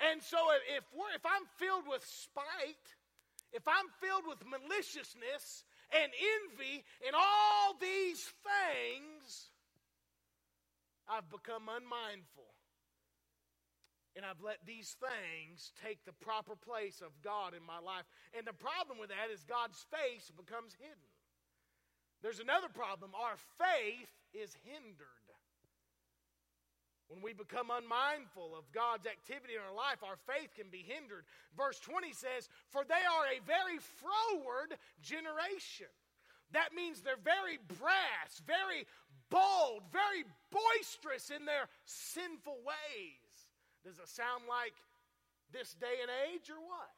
And 0.00 0.22
so 0.22 0.38
if 0.76 0.84
if 1.14 1.26
I'm 1.26 1.42
filled 1.58 1.84
with 1.90 2.06
spite, 2.06 2.86
if 3.52 3.66
I'm 3.66 3.90
filled 4.00 4.24
with 4.28 4.38
maliciousness 4.46 5.64
and 5.90 6.12
envy 6.14 6.84
and 7.04 7.16
all 7.16 7.74
these 7.80 8.22
things, 8.46 9.50
I've 11.10 11.28
become 11.30 11.68
unmindful 11.68 12.46
and 14.16 14.24
I've 14.24 14.42
let 14.42 14.64
these 14.66 14.96
things 14.98 15.72
take 15.84 16.04
the 16.04 16.12
proper 16.12 16.56
place 16.56 17.00
of 17.00 17.12
God 17.22 17.54
in 17.54 17.64
my 17.64 17.78
life. 17.78 18.04
And 18.36 18.46
the 18.46 18.56
problem 18.56 18.98
with 18.98 19.10
that 19.10 19.30
is 19.32 19.44
God's 19.44 19.84
face 19.92 20.30
becomes 20.34 20.74
hidden. 20.78 21.08
There's 22.22 22.40
another 22.40 22.68
problem 22.68 23.12
our 23.14 23.38
faith 23.58 24.10
is 24.34 24.56
hindered. 24.64 25.28
When 27.08 27.22
we 27.22 27.32
become 27.32 27.72
unmindful 27.72 28.52
of 28.52 28.68
God's 28.72 29.06
activity 29.06 29.56
in 29.56 29.64
our 29.64 29.74
life, 29.74 30.04
our 30.04 30.20
faith 30.28 30.52
can 30.52 30.68
be 30.68 30.84
hindered. 30.84 31.24
Verse 31.56 31.80
20 31.80 32.12
says, 32.12 32.50
For 32.68 32.84
they 32.84 33.00
are 33.00 33.26
a 33.32 33.40
very 33.48 33.80
froward 33.96 34.76
generation. 35.00 35.88
That 36.52 36.76
means 36.76 37.00
they're 37.00 37.16
very 37.16 37.56
brass, 37.80 38.42
very 38.44 38.84
bold, 39.30 39.88
very 39.92 40.24
boisterous 40.52 41.30
in 41.30 41.44
their 41.44 41.68
sinful 41.84 42.60
ways. 42.64 43.27
Does 43.84 43.98
it 43.98 44.08
sound 44.08 44.44
like 44.48 44.74
this 45.52 45.74
day 45.74 46.02
and 46.02 46.10
age 46.30 46.50
or 46.50 46.60
what? 46.60 46.92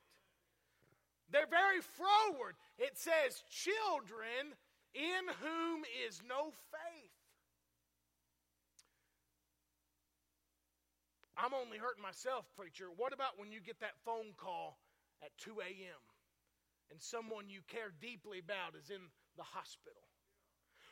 They're 1.30 1.50
very 1.50 1.80
froward. 1.80 2.56
It 2.78 2.98
says, 2.98 3.42
children 3.48 4.54
in 4.94 5.22
whom 5.40 5.84
is 6.06 6.20
no 6.26 6.50
faith. 6.50 7.14
I'm 11.38 11.54
only 11.54 11.78
hurting 11.78 12.02
myself, 12.02 12.44
preacher. 12.56 12.92
What 12.96 13.14
about 13.14 13.38
when 13.38 13.52
you 13.52 13.60
get 13.60 13.80
that 13.80 13.96
phone 14.04 14.36
call 14.36 14.76
at 15.22 15.30
2 15.38 15.62
a.m. 15.62 16.02
and 16.90 17.00
someone 17.00 17.48
you 17.48 17.60
care 17.64 17.94
deeply 18.00 18.40
about 18.40 18.76
is 18.76 18.90
in 18.90 19.00
the 19.38 19.46
hospital? 19.46 20.04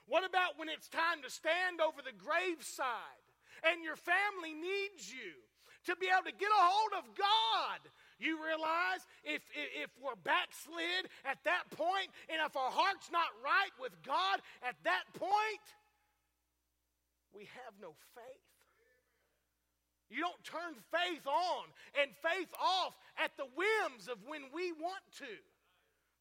What 0.07 0.25
about 0.25 0.57
when 0.57 0.71
it's 0.71 0.89
time 0.89 1.21
to 1.21 1.29
stand 1.29 1.85
over 1.85 2.01
the 2.01 2.17
graveside 2.17 3.29
and 3.61 3.85
your 3.85 3.97
family 3.97 4.57
needs 4.57 5.13
you 5.13 5.37
to 5.89 5.97
be 5.97 6.13
able 6.13 6.29
to 6.29 6.37
get 6.37 6.53
a 6.53 6.63
hold 6.69 6.93
of 7.01 7.05
God. 7.17 7.81
You 8.21 8.37
realize 8.45 9.09
if, 9.25 9.41
if 9.57 9.89
we're 9.97 10.21
backslid 10.21 11.09
at 11.25 11.41
that 11.49 11.65
point 11.73 12.13
and 12.29 12.45
if 12.45 12.53
our 12.57 12.71
heart's 12.71 13.09
not 13.09 13.33
right 13.41 13.73
with 13.81 13.97
God 14.05 14.45
at 14.61 14.77
that 14.85 15.09
point, 15.17 15.67
we 17.33 17.49
have 17.65 17.73
no 17.81 17.97
faith. 18.13 18.45
You 20.11 20.21
don't 20.21 20.45
turn 20.45 20.77
faith 20.93 21.25
on 21.27 21.69
and 22.01 22.11
faith 22.21 22.53
off 22.61 22.97
at 23.17 23.33
the 23.37 23.49
whims 23.57 24.09
of 24.09 24.19
when 24.27 24.49
we 24.53 24.73
want 24.73 25.05
to. 25.25 25.37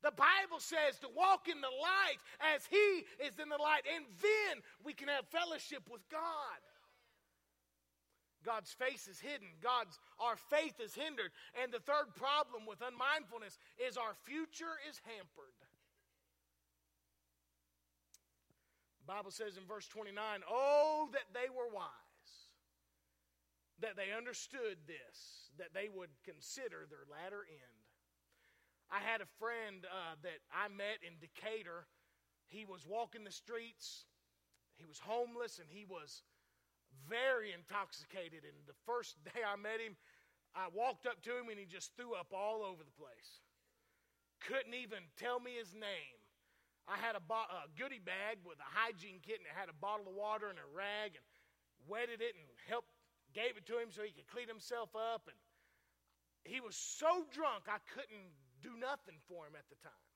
The 0.04 0.12
Bible 0.12 0.60
says 0.60 1.00
to 1.02 1.10
walk 1.16 1.48
in 1.50 1.60
the 1.60 1.74
light 1.82 2.22
as 2.56 2.68
He 2.70 3.04
is 3.26 3.40
in 3.42 3.50
the 3.50 3.58
light, 3.58 3.84
and 3.90 4.06
then 4.22 4.62
we 4.86 4.94
can 4.94 5.08
have 5.08 5.26
fellowship 5.28 5.84
with 5.90 6.08
God. 6.12 6.60
God's 8.48 8.72
face 8.72 9.12
is 9.12 9.20
hidden. 9.20 9.52
God's 9.60 10.00
our 10.24 10.40
faith 10.48 10.80
is 10.80 10.96
hindered. 10.96 11.36
And 11.60 11.68
the 11.68 11.84
third 11.84 12.16
problem 12.16 12.64
with 12.64 12.80
unmindfulness 12.80 13.60
is 13.76 14.00
our 14.00 14.16
future 14.24 14.80
is 14.88 14.96
hampered. 15.04 15.60
The 19.04 19.12
Bible 19.12 19.36
says 19.36 19.60
in 19.60 19.68
verse 19.68 19.86
29 19.92 20.16
Oh, 20.48 21.12
that 21.12 21.28
they 21.36 21.52
were 21.52 21.68
wise, 21.68 22.32
that 23.84 24.00
they 24.00 24.16
understood 24.16 24.80
this, 24.88 25.52
that 25.60 25.76
they 25.76 25.92
would 25.92 26.16
consider 26.24 26.88
their 26.88 27.04
latter 27.12 27.44
end. 27.44 27.84
I 28.88 29.04
had 29.04 29.20
a 29.20 29.28
friend 29.44 29.84
uh, 29.84 30.16
that 30.24 30.40
I 30.56 30.72
met 30.72 31.04
in 31.04 31.20
Decatur. 31.20 31.84
He 32.48 32.64
was 32.64 32.88
walking 32.88 33.26
the 33.28 33.36
streets, 33.36 34.08
he 34.80 34.86
was 34.86 35.00
homeless, 35.00 35.60
and 35.60 35.68
he 35.68 35.84
was 35.84 36.24
very 37.06 37.54
intoxicated. 37.54 38.42
And 38.44 38.58
the 38.66 38.78
first 38.86 39.22
day 39.24 39.46
I 39.46 39.56
met 39.56 39.78
him, 39.78 39.94
I 40.58 40.74
walked 40.74 41.06
up 41.06 41.22
to 41.30 41.38
him 41.38 41.54
and 41.54 41.60
he 41.60 41.70
just 41.70 41.94
threw 41.94 42.18
up 42.18 42.34
all 42.34 42.66
over 42.66 42.82
the 42.82 42.98
place. 42.98 43.46
Couldn't 44.42 44.74
even 44.74 45.06
tell 45.18 45.38
me 45.38 45.54
his 45.58 45.74
name. 45.74 46.18
I 46.88 46.96
had 46.98 47.20
a, 47.20 47.24
bo- 47.24 47.52
a 47.52 47.68
goodie 47.76 48.02
bag 48.02 48.40
with 48.48 48.58
a 48.64 48.70
hygiene 48.70 49.20
kit 49.20 49.44
and 49.44 49.48
it 49.50 49.54
had 49.54 49.68
a 49.68 49.78
bottle 49.84 50.08
of 50.08 50.16
water 50.16 50.48
and 50.48 50.58
a 50.58 50.70
rag 50.72 51.20
and 51.20 51.26
wetted 51.86 52.24
it 52.24 52.34
and 52.34 52.48
helped 52.66 52.90
gave 53.36 53.60
it 53.60 53.68
to 53.68 53.76
him 53.76 53.92
so 53.92 54.02
he 54.02 54.16
could 54.16 54.26
clean 54.32 54.48
himself 54.48 54.96
up 54.96 55.28
and 55.28 55.36
he 56.48 56.64
was 56.64 56.80
so 56.80 57.28
drunk 57.30 57.68
I 57.68 57.84
couldn't 57.92 58.32
do 58.64 58.72
nothing 58.80 59.20
for 59.28 59.46
him 59.46 59.54
at 59.54 59.68
the 59.68 59.76
time. 59.84 60.08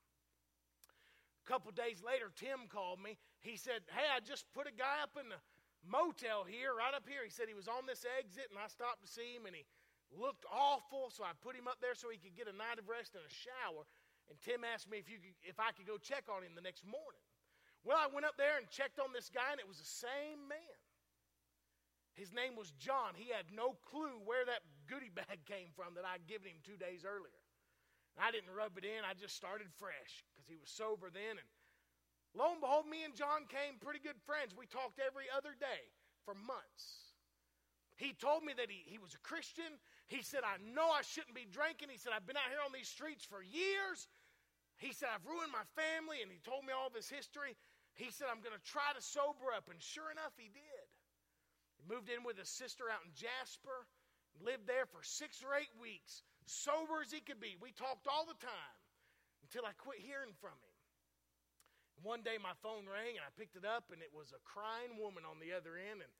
A 1.42 1.46
couple 1.46 1.70
days 1.72 2.00
later, 2.00 2.30
Tim 2.34 2.70
called 2.70 3.02
me. 3.02 3.18
He 3.40 3.56
said, 3.56 3.82
Hey, 3.90 4.06
I 4.08 4.20
just 4.20 4.46
put 4.54 4.66
a 4.66 4.74
guy 4.74 5.02
up 5.02 5.18
in 5.18 5.28
the 5.28 5.38
motel 5.86 6.46
here, 6.46 6.74
right 6.74 6.94
up 6.94 7.06
here. 7.06 7.26
He 7.26 7.30
said 7.30 7.50
he 7.50 7.58
was 7.58 7.70
on 7.70 7.86
this 7.86 8.06
exit, 8.18 8.50
and 8.50 8.58
I 8.58 8.70
stopped 8.70 9.02
to 9.02 9.10
see 9.10 9.34
him, 9.34 9.46
and 9.46 9.54
he 9.54 9.66
looked 10.14 10.46
awful. 10.48 11.10
So 11.10 11.26
I 11.26 11.34
put 11.42 11.58
him 11.58 11.66
up 11.66 11.82
there 11.82 11.94
so 11.94 12.10
he 12.10 12.18
could 12.18 12.34
get 12.38 12.50
a 12.50 12.56
night 12.56 12.78
of 12.78 12.86
rest 12.88 13.14
and 13.14 13.24
a 13.24 13.32
shower. 13.32 13.86
And 14.30 14.38
Tim 14.40 14.62
asked 14.62 14.86
me 14.86 15.02
if, 15.02 15.10
you 15.10 15.18
could, 15.18 15.36
if 15.42 15.58
I 15.58 15.74
could 15.74 15.86
go 15.86 15.98
check 15.98 16.30
on 16.30 16.46
him 16.46 16.54
the 16.54 16.64
next 16.64 16.86
morning. 16.86 17.22
Well, 17.82 17.98
I 17.98 18.06
went 18.06 18.26
up 18.26 18.38
there 18.38 18.62
and 18.62 18.70
checked 18.70 19.02
on 19.02 19.10
this 19.10 19.26
guy, 19.26 19.50
and 19.50 19.58
it 19.58 19.66
was 19.66 19.82
the 19.82 19.94
same 20.06 20.46
man. 20.46 20.78
His 22.14 22.30
name 22.30 22.54
was 22.54 22.70
John. 22.78 23.16
He 23.16 23.32
had 23.32 23.48
no 23.50 23.74
clue 23.88 24.22
where 24.22 24.44
that 24.46 24.62
goodie 24.86 25.10
bag 25.18 25.42
came 25.48 25.74
from 25.74 25.98
that 25.98 26.06
I'd 26.06 26.28
given 26.30 26.54
him 26.54 26.62
two 26.62 26.78
days 26.78 27.02
earlier. 27.02 27.42
I 28.20 28.28
didn't 28.28 28.52
rub 28.52 28.76
it 28.76 28.84
in, 28.84 29.08
I 29.08 29.16
just 29.16 29.32
started 29.32 29.72
fresh 29.80 30.20
because 30.32 30.44
he 30.44 30.60
was 30.60 30.68
sober 30.68 31.08
then. 31.08 31.40
And 31.40 31.48
lo 32.36 32.52
and 32.52 32.60
behold, 32.60 32.88
me 32.88 33.04
and 33.04 33.14
John 33.14 33.44
came 33.48 33.80
pretty 33.80 34.00
good 34.00 34.18
friends. 34.24 34.56
We 34.56 34.66
talked 34.66 35.00
every 35.00 35.28
other 35.32 35.52
day 35.56 35.90
for 36.24 36.34
months. 36.34 37.12
He 38.00 38.16
told 38.16 38.42
me 38.42 38.56
that 38.56 38.72
he, 38.72 38.82
he 38.88 38.98
was 38.98 39.14
a 39.14 39.22
Christian. 39.22 39.78
He 40.08 40.24
said, 40.24 40.42
I 40.42 40.58
know 40.74 40.90
I 40.90 41.06
shouldn't 41.06 41.36
be 41.36 41.46
drinking. 41.46 41.92
He 41.92 42.00
said, 42.00 42.10
I've 42.10 42.26
been 42.26 42.40
out 42.40 42.50
here 42.50 42.64
on 42.64 42.74
these 42.74 42.88
streets 42.88 43.22
for 43.22 43.44
years. 43.44 44.08
He 44.80 44.90
said, 44.90 45.12
I've 45.12 45.22
ruined 45.22 45.52
my 45.54 45.62
family. 45.78 46.18
And 46.24 46.32
he 46.32 46.42
told 46.42 46.66
me 46.66 46.74
all 46.74 46.90
of 46.90 46.96
his 46.96 47.06
history. 47.06 47.54
He 47.94 48.10
said, 48.10 48.26
I'm 48.32 48.40
going 48.40 48.56
to 48.56 48.64
try 48.64 48.90
to 48.96 49.02
sober 49.04 49.52
up. 49.52 49.68
And 49.70 49.78
sure 49.78 50.10
enough, 50.10 50.34
he 50.34 50.50
did. 50.50 50.86
He 51.78 51.84
moved 51.86 52.08
in 52.08 52.24
with 52.24 52.40
his 52.40 52.50
sister 52.50 52.88
out 52.88 53.04
in 53.04 53.12
Jasper, 53.14 53.86
lived 54.40 54.66
there 54.66 54.88
for 54.88 55.04
six 55.04 55.44
or 55.44 55.54
eight 55.54 55.72
weeks, 55.78 56.24
sober 56.48 57.04
as 57.04 57.12
he 57.12 57.20
could 57.20 57.38
be. 57.38 57.60
We 57.60 57.70
talked 57.70 58.08
all 58.08 58.24
the 58.26 58.38
time 58.40 58.78
until 59.44 59.62
I 59.62 59.76
quit 59.78 60.00
hearing 60.00 60.34
from 60.40 60.56
him. 60.58 60.71
One 62.02 62.26
day 62.26 62.34
my 62.36 62.54
phone 62.66 62.90
rang 62.90 63.14
and 63.14 63.22
I 63.22 63.30
picked 63.38 63.54
it 63.54 63.62
up, 63.62 63.94
and 63.94 64.02
it 64.02 64.10
was 64.10 64.34
a 64.34 64.42
crying 64.42 64.98
woman 64.98 65.22
on 65.22 65.38
the 65.38 65.54
other 65.54 65.78
end. 65.78 66.02
And 66.02 66.12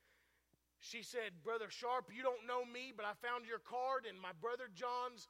she 0.79 1.03
said, 1.03 1.43
Brother 1.43 1.71
Sharp, 1.71 2.11
you 2.15 2.23
don't 2.23 2.47
know 2.47 2.63
me, 2.63 2.95
but 2.95 3.03
I 3.03 3.19
found 3.19 3.47
your 3.47 3.63
card 3.63 4.07
in 4.07 4.15
my 4.19 4.35
brother 4.39 4.71
John's 4.71 5.27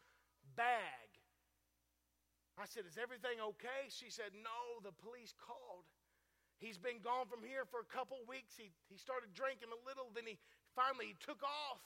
bag. 0.57 1.09
I 2.61 2.69
said, 2.69 2.85
Is 2.85 3.01
everything 3.01 3.41
okay? 3.57 3.89
She 3.89 4.13
said, 4.13 4.37
No, 4.37 4.81
the 4.85 4.93
police 4.93 5.33
called. 5.41 5.89
He's 6.61 6.79
been 6.79 7.03
gone 7.03 7.27
from 7.27 7.43
here 7.43 7.67
for 7.67 7.83
a 7.83 7.89
couple 7.89 8.21
weeks. 8.29 8.55
He, 8.55 8.71
he 8.87 8.95
started 8.95 9.35
drinking 9.35 9.73
a 9.73 9.81
little, 9.83 10.13
then 10.13 10.29
he 10.29 10.39
finally 10.77 11.17
he 11.17 11.17
took 11.19 11.43
off. 11.43 11.83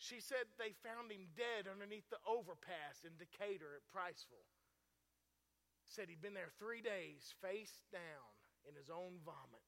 She 0.00 0.18
said 0.18 0.50
they 0.58 0.74
found 0.82 1.12
him 1.12 1.30
dead 1.38 1.70
underneath 1.70 2.08
the 2.10 2.20
overpass 2.26 3.06
in 3.06 3.14
Decatur 3.14 3.78
at 3.78 3.86
Priceville. 3.86 4.50
Said 5.86 6.08
he'd 6.08 6.22
been 6.22 6.34
there 6.34 6.50
three 6.58 6.80
days, 6.80 7.34
face 7.40 7.78
down 7.92 8.32
in 8.68 8.74
his 8.74 8.90
own 8.90 9.20
vomit. 9.24 9.62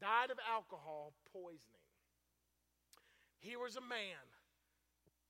Died 0.00 0.30
of 0.30 0.38
alcohol 0.46 1.12
poisoning. 1.32 1.88
Here 3.40 3.58
was 3.58 3.74
a 3.74 3.82
man 3.82 4.22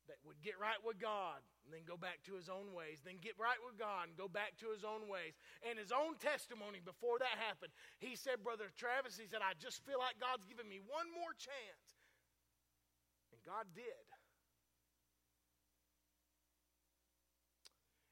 that 0.09 0.21
would 0.25 0.41
get 0.41 0.57
right 0.57 0.81
with 0.81 0.97
God 0.97 1.41
and 1.65 1.71
then 1.73 1.85
go 1.85 2.01
back 2.01 2.25
to 2.25 2.33
his 2.33 2.49
own 2.49 2.73
ways, 2.73 3.05
then 3.05 3.21
get 3.21 3.37
right 3.37 3.61
with 3.61 3.77
God 3.77 4.09
and 4.09 4.17
go 4.17 4.29
back 4.29 4.57
to 4.65 4.73
his 4.73 4.81
own 4.81 5.05
ways. 5.05 5.37
And 5.61 5.77
his 5.77 5.93
own 5.93 6.17
testimony 6.17 6.81
before 6.81 7.21
that 7.21 7.37
happened, 7.37 7.77
he 8.01 8.17
said, 8.17 8.41
Brother 8.41 8.73
Travis, 8.73 9.21
he 9.21 9.29
said, 9.29 9.45
I 9.45 9.53
just 9.61 9.85
feel 9.85 10.01
like 10.01 10.17
God's 10.17 10.49
given 10.49 10.65
me 10.65 10.81
one 10.81 11.13
more 11.13 11.37
chance. 11.37 11.89
And 13.33 13.41
God 13.45 13.69
did. 13.77 14.05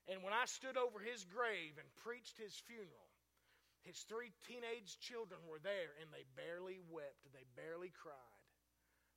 And 0.07 0.23
when 0.23 0.33
I 0.33 0.47
stood 0.47 0.79
over 0.79 1.03
his 1.03 1.27
grave 1.27 1.79
and 1.79 1.89
preached 2.07 2.39
his 2.39 2.55
funeral, 2.67 3.11
his 3.83 3.99
three 4.07 4.31
teenage 4.47 4.99
children 5.03 5.43
were 5.47 5.63
there 5.63 5.95
and 6.03 6.11
they 6.15 6.27
barely 6.39 6.79
wept, 6.91 7.27
they 7.35 7.47
barely 7.59 7.91
cried. 7.91 8.43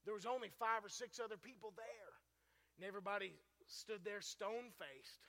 There 0.06 0.17
was 0.17 0.25
only 0.25 0.49
five 0.58 0.82
or 0.82 0.89
six 0.89 1.21
other 1.21 1.38
people 1.38 1.73
there. 1.78 2.13
And 2.78 2.88
everybody 2.88 3.36
stood 3.67 4.02
there 4.08 4.21
stone 4.21 4.71
faced. 4.80 5.21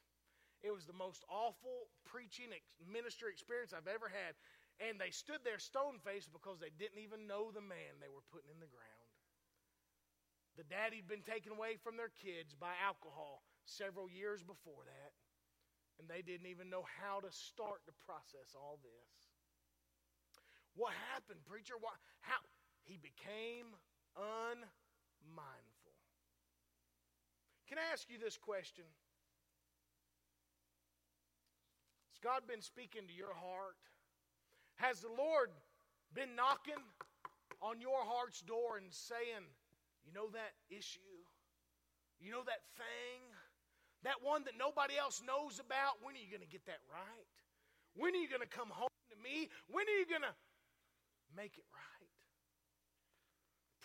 It 0.62 0.70
was 0.70 0.86
the 0.86 0.96
most 0.96 1.24
awful 1.28 1.90
preaching 2.08 2.52
ministry 2.80 3.32
experience 3.32 3.74
I've 3.74 3.90
ever 3.90 4.08
had. 4.08 4.38
And 4.80 4.96
they 4.96 5.12
stood 5.12 5.44
there 5.44 5.60
stone 5.60 6.00
faced 6.00 6.32
because 6.32 6.56
they 6.56 6.72
didn't 6.80 7.04
even 7.04 7.28
know 7.28 7.52
the 7.52 7.60
man 7.60 8.00
they 8.00 8.08
were 8.08 8.24
putting 8.32 8.48
in 8.48 8.60
the 8.60 8.70
ground. 8.70 9.10
The 10.56 10.64
daddy 10.64 11.04
had 11.04 11.08
been 11.08 11.24
taken 11.24 11.52
away 11.52 11.76
from 11.76 11.96
their 11.96 12.12
kids 12.20 12.56
by 12.56 12.72
alcohol 12.80 13.44
several 13.64 14.08
years 14.08 14.40
before 14.40 14.84
that. 14.88 15.12
And 16.00 16.08
they 16.08 16.24
didn't 16.24 16.48
even 16.48 16.72
know 16.72 16.88
how 16.96 17.20
to 17.20 17.28
start 17.28 17.84
to 17.84 17.92
process 18.08 18.56
all 18.56 18.80
this. 18.80 19.12
What 20.72 20.96
happened, 21.12 21.44
preacher? 21.44 21.76
What, 21.76 21.92
how? 22.24 22.40
He 22.88 22.96
became 22.96 23.76
unmindful. 24.16 25.92
Can 27.68 27.76
I 27.76 27.92
ask 27.92 28.08
you 28.08 28.16
this 28.16 28.40
question? 28.40 28.88
Has 32.10 32.18
God 32.24 32.48
been 32.48 32.62
speaking 32.62 33.04
to 33.06 33.12
your 33.12 33.36
heart? 33.36 33.76
Has 34.80 35.04
the 35.04 35.12
Lord 35.12 35.52
been 36.16 36.34
knocking 36.34 36.80
on 37.60 37.78
your 37.78 38.00
heart's 38.02 38.40
door 38.40 38.80
and 38.80 38.88
saying, 38.88 39.44
you 40.02 40.12
know 40.16 40.32
that 40.32 40.56
issue? 40.72 41.20
You 42.18 42.32
know 42.32 42.42
that 42.48 42.64
thing? 42.74 43.29
That 44.04 44.24
one 44.24 44.44
that 44.44 44.56
nobody 44.56 44.96
else 44.96 45.20
knows 45.20 45.60
about? 45.60 46.00
When 46.00 46.16
are 46.16 46.22
you 46.22 46.32
going 46.32 46.46
to 46.46 46.48
get 46.48 46.64
that 46.66 46.80
right? 46.88 47.28
When 47.94 48.14
are 48.14 48.22
you 48.22 48.28
going 48.28 48.44
to 48.44 48.48
come 48.48 48.72
home 48.72 48.94
to 49.12 49.16
me? 49.20 49.50
When 49.68 49.84
are 49.84 49.98
you 49.98 50.08
going 50.08 50.24
to 50.24 50.36
make 51.36 51.58
it 51.58 51.68
right? 51.74 52.00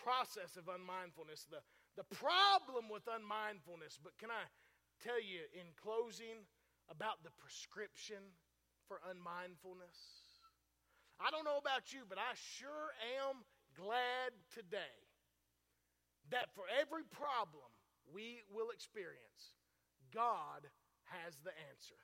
process 0.06 0.54
of 0.54 0.70
unmindfulness, 0.70 1.50
the, 1.50 1.58
the 1.98 2.06
problem 2.14 2.86
with 2.86 3.02
unmindfulness. 3.10 3.98
But 3.98 4.14
can 4.22 4.30
I 4.30 4.46
tell 5.02 5.18
you 5.18 5.42
in 5.50 5.74
closing 5.74 6.46
about 6.86 7.26
the 7.26 7.34
prescription 7.34 8.22
for 8.86 9.02
unmindfulness? 9.10 9.98
I 11.18 11.34
don't 11.34 11.42
know 11.42 11.58
about 11.58 11.90
you, 11.90 12.06
but 12.06 12.22
I 12.22 12.38
sure 12.38 12.94
am 13.18 13.42
glad 13.74 14.30
today 14.54 14.94
that 16.30 16.54
for 16.54 16.70
every 16.70 17.02
problem 17.10 17.66
we 18.06 18.46
will 18.46 18.70
experience, 18.70 19.58
God 20.12 20.66
has 21.10 21.38
the 21.42 21.54
answer. 21.70 22.00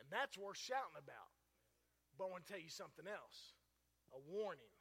And 0.00 0.08
that's 0.10 0.36
worth 0.36 0.58
shouting 0.58 0.98
about. 0.98 1.32
But 2.18 2.28
I 2.28 2.28
want 2.30 2.46
to 2.46 2.50
tell 2.52 2.62
you 2.62 2.72
something 2.72 3.08
else 3.08 3.56
a 4.12 4.20
warning. 4.28 4.72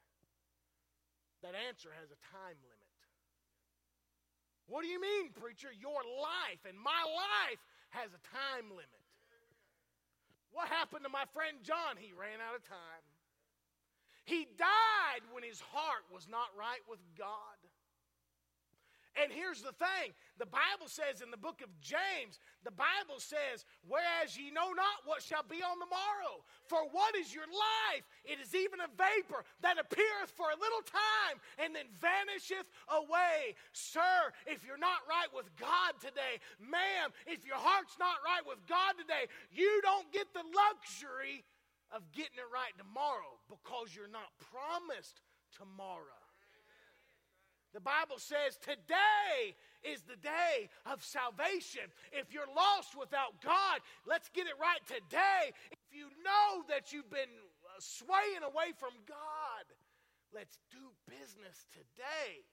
That 1.41 1.55
answer 1.55 1.89
has 1.95 2.11
a 2.11 2.19
time 2.35 2.59
limit. 2.61 2.91
What 4.67 4.83
do 4.83 4.89
you 4.91 5.01
mean, 5.01 5.31
preacher? 5.35 5.71
Your 5.73 5.99
life 6.03 6.63
and 6.67 6.77
my 6.77 7.01
life 7.03 7.61
has 7.91 8.11
a 8.13 8.21
time 8.31 8.71
limit. 8.71 9.03
What 10.51 10.67
happened 10.67 11.03
to 11.07 11.11
my 11.11 11.23
friend 11.31 11.63
John? 11.63 11.95
He 11.95 12.11
ran 12.11 12.43
out 12.43 12.59
of 12.59 12.63
time. 12.67 13.03
He 14.27 14.47
died 14.59 15.23
when 15.31 15.43
his 15.43 15.59
heart 15.59 16.05
was 16.11 16.27
not 16.27 16.51
right 16.55 16.83
with 16.87 16.99
God. 17.17 17.57
And 19.19 19.27
here's 19.27 19.59
the 19.59 19.75
thing 19.75 20.15
the 20.39 20.47
Bible 20.47 20.87
says 20.87 21.19
in 21.19 21.35
the 21.35 21.41
book 21.41 21.59
of 21.59 21.67
James, 21.83 22.39
the 22.63 22.71
Bible 22.71 23.19
says, 23.19 23.67
Whereas 23.83 24.39
ye 24.39 24.55
know 24.55 24.71
not 24.71 25.03
what 25.03 25.19
shall 25.19 25.43
be 25.43 25.59
on 25.59 25.83
the 25.83 25.91
morrow. 25.91 26.47
For 26.71 26.79
what 26.95 27.11
is 27.19 27.35
your 27.35 27.47
life? 27.47 28.07
It 28.23 28.39
is 28.39 28.55
even 28.55 28.79
a 28.79 28.87
vapor 28.95 29.43
that 29.67 29.75
appeareth 29.75 30.31
for 30.31 30.47
a 30.47 30.55
little 30.55 30.83
time 30.87 31.43
and 31.59 31.75
then 31.75 31.91
vanisheth 31.99 32.71
away. 32.87 33.59
Sir, 33.75 34.31
if 34.47 34.63
you're 34.63 34.79
not 34.79 35.03
right 35.11 35.29
with 35.35 35.51
God 35.59 35.99
today, 35.99 36.39
ma'am, 36.63 37.11
if 37.27 37.43
your 37.43 37.59
heart's 37.59 37.99
not 37.99 38.23
right 38.23 38.47
with 38.47 38.63
God 38.71 38.95
today, 38.95 39.27
you 39.51 39.83
don't 39.83 40.07
get 40.15 40.31
the 40.31 40.47
luxury 40.47 41.43
of 41.91 42.07
getting 42.15 42.39
it 42.39 42.47
right 42.47 42.71
tomorrow 42.79 43.35
because 43.51 43.91
you're 43.91 44.07
not 44.07 44.31
promised 44.39 45.19
tomorrow. 45.51 46.20
The 47.73 47.79
Bible 47.79 48.19
says 48.19 48.59
today 48.59 49.55
is 49.83 50.03
the 50.03 50.19
day 50.19 50.67
of 50.85 51.03
salvation. 51.03 51.87
If 52.11 52.33
you're 52.33 52.51
lost 52.51 52.99
without 52.99 53.39
God, 53.41 53.79
let's 54.05 54.27
get 54.29 54.47
it 54.47 54.59
right 54.59 54.83
today. 54.85 55.55
If 55.71 55.87
you 55.95 56.11
know 56.19 56.67
that 56.67 56.91
you've 56.91 57.09
been 57.09 57.31
uh, 57.63 57.79
swaying 57.79 58.43
away 58.43 58.75
from 58.75 58.91
God, 59.07 59.65
let's 60.35 60.59
do 60.69 60.83
business 61.07 61.63
today. 61.71 62.43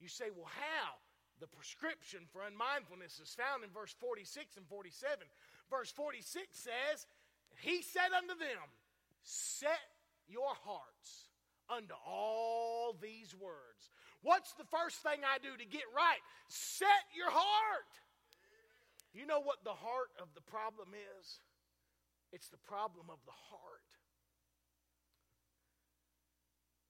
You 0.00 0.08
say, 0.08 0.32
well, 0.32 0.48
how? 0.48 0.96
The 1.40 1.48
prescription 1.48 2.20
for 2.32 2.42
unmindfulness 2.44 3.20
is 3.20 3.36
found 3.36 3.64
in 3.64 3.70
verse 3.70 3.94
46 4.00 4.56
and 4.56 4.66
47. 4.68 5.24
Verse 5.68 5.90
46 5.92 6.24
says, 6.52 7.06
He 7.60 7.80
said 7.80 8.12
unto 8.16 8.36
them, 8.36 8.64
Set 9.22 9.80
your 10.28 10.52
hearts 10.64 11.29
unto 11.70 11.94
all 12.06 12.96
these 13.00 13.34
words. 13.34 13.90
What's 14.22 14.52
the 14.54 14.68
first 14.68 14.98
thing 15.02 15.20
I 15.24 15.38
do 15.38 15.56
to 15.56 15.66
get 15.66 15.86
right? 15.94 16.20
Set 16.48 17.06
your 17.16 17.30
heart. 17.30 17.92
You 19.14 19.26
know 19.26 19.40
what 19.40 19.64
the 19.64 19.74
heart 19.74 20.10
of 20.20 20.28
the 20.34 20.42
problem 20.42 20.88
is? 20.92 21.40
It's 22.32 22.48
the 22.48 22.62
problem 22.68 23.06
of 23.08 23.18
the 23.26 23.34
heart. 23.50 23.88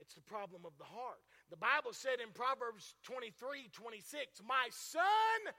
It's 0.00 0.14
the 0.14 0.26
problem 0.26 0.62
of 0.66 0.72
the 0.78 0.84
heart. 0.84 1.20
The 1.50 1.56
Bible 1.56 1.92
said 1.92 2.20
in 2.20 2.32
Proverbs 2.32 2.94
23 3.04 3.70
26, 3.72 4.42
My 4.46 4.68
son, 4.72 5.54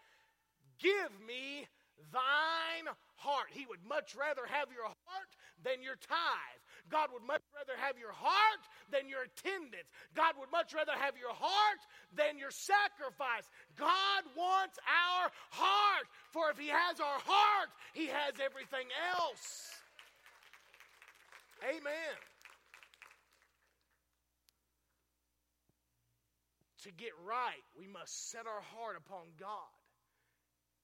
give 0.80 1.12
me 1.26 1.68
thine 2.12 2.90
heart. 3.16 3.48
He 3.52 3.66
would 3.66 3.86
much 3.88 4.16
rather 4.16 4.46
have 4.46 4.70
your 4.74 4.86
heart 4.86 5.32
than 5.64 5.82
your 5.82 5.96
tithe. 5.96 6.61
God 6.92 7.08
would 7.16 7.24
much 7.24 7.42
rather 7.56 7.80
have 7.80 7.98
your 7.98 8.12
heart 8.12 8.64
than 8.92 9.08
your 9.08 9.24
attendance. 9.24 9.88
God 10.14 10.36
would 10.38 10.52
much 10.52 10.76
rather 10.76 10.92
have 10.92 11.16
your 11.16 11.34
heart 11.34 11.82
than 12.14 12.38
your 12.38 12.52
sacrifice. 12.52 13.48
God 13.80 14.28
wants 14.36 14.78
our 14.84 15.32
heart. 15.50 16.06
For 16.36 16.52
if 16.52 16.60
He 16.60 16.68
has 16.68 17.00
our 17.00 17.20
heart, 17.24 17.70
He 17.96 18.08
has 18.08 18.36
everything 18.44 18.92
else. 19.16 19.72
Amen. 21.64 22.16
To 26.84 26.92
get 26.92 27.14
right, 27.24 27.62
we 27.78 27.88
must 27.88 28.32
set 28.32 28.48
our 28.48 28.66
heart 28.76 28.98
upon 28.98 29.32
God 29.40 29.72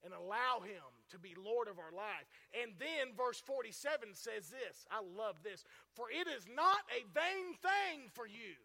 and 0.06 0.14
allow 0.14 0.62
Him 0.64 0.86
to 1.10 1.20
be 1.20 1.34
Lord 1.36 1.68
of 1.68 1.80
our 1.80 1.92
life. 1.92 2.28
And 2.54 2.74
then 2.80 3.16
verse 3.16 3.40
47 3.46 4.14
says 4.14 4.50
this 4.50 4.86
I 4.92 5.02
love 5.02 5.44
this. 5.44 5.64
For 5.94 6.08
it 6.12 6.28
is 6.28 6.46
not 6.54 6.84
a 6.92 7.06
vain 7.14 7.56
thing 7.62 8.10
for 8.14 8.28
you, 8.28 8.56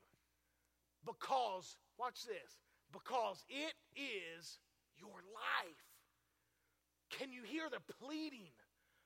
because, 1.05 1.77
watch 1.99 2.25
this, 2.25 2.61
because 2.93 3.45
it 3.49 3.75
is 3.97 4.59
your 4.99 5.23
life. 5.33 5.87
Can 7.11 7.33
you 7.33 7.43
hear 7.45 7.69
the 7.69 7.83
pleading 8.01 8.53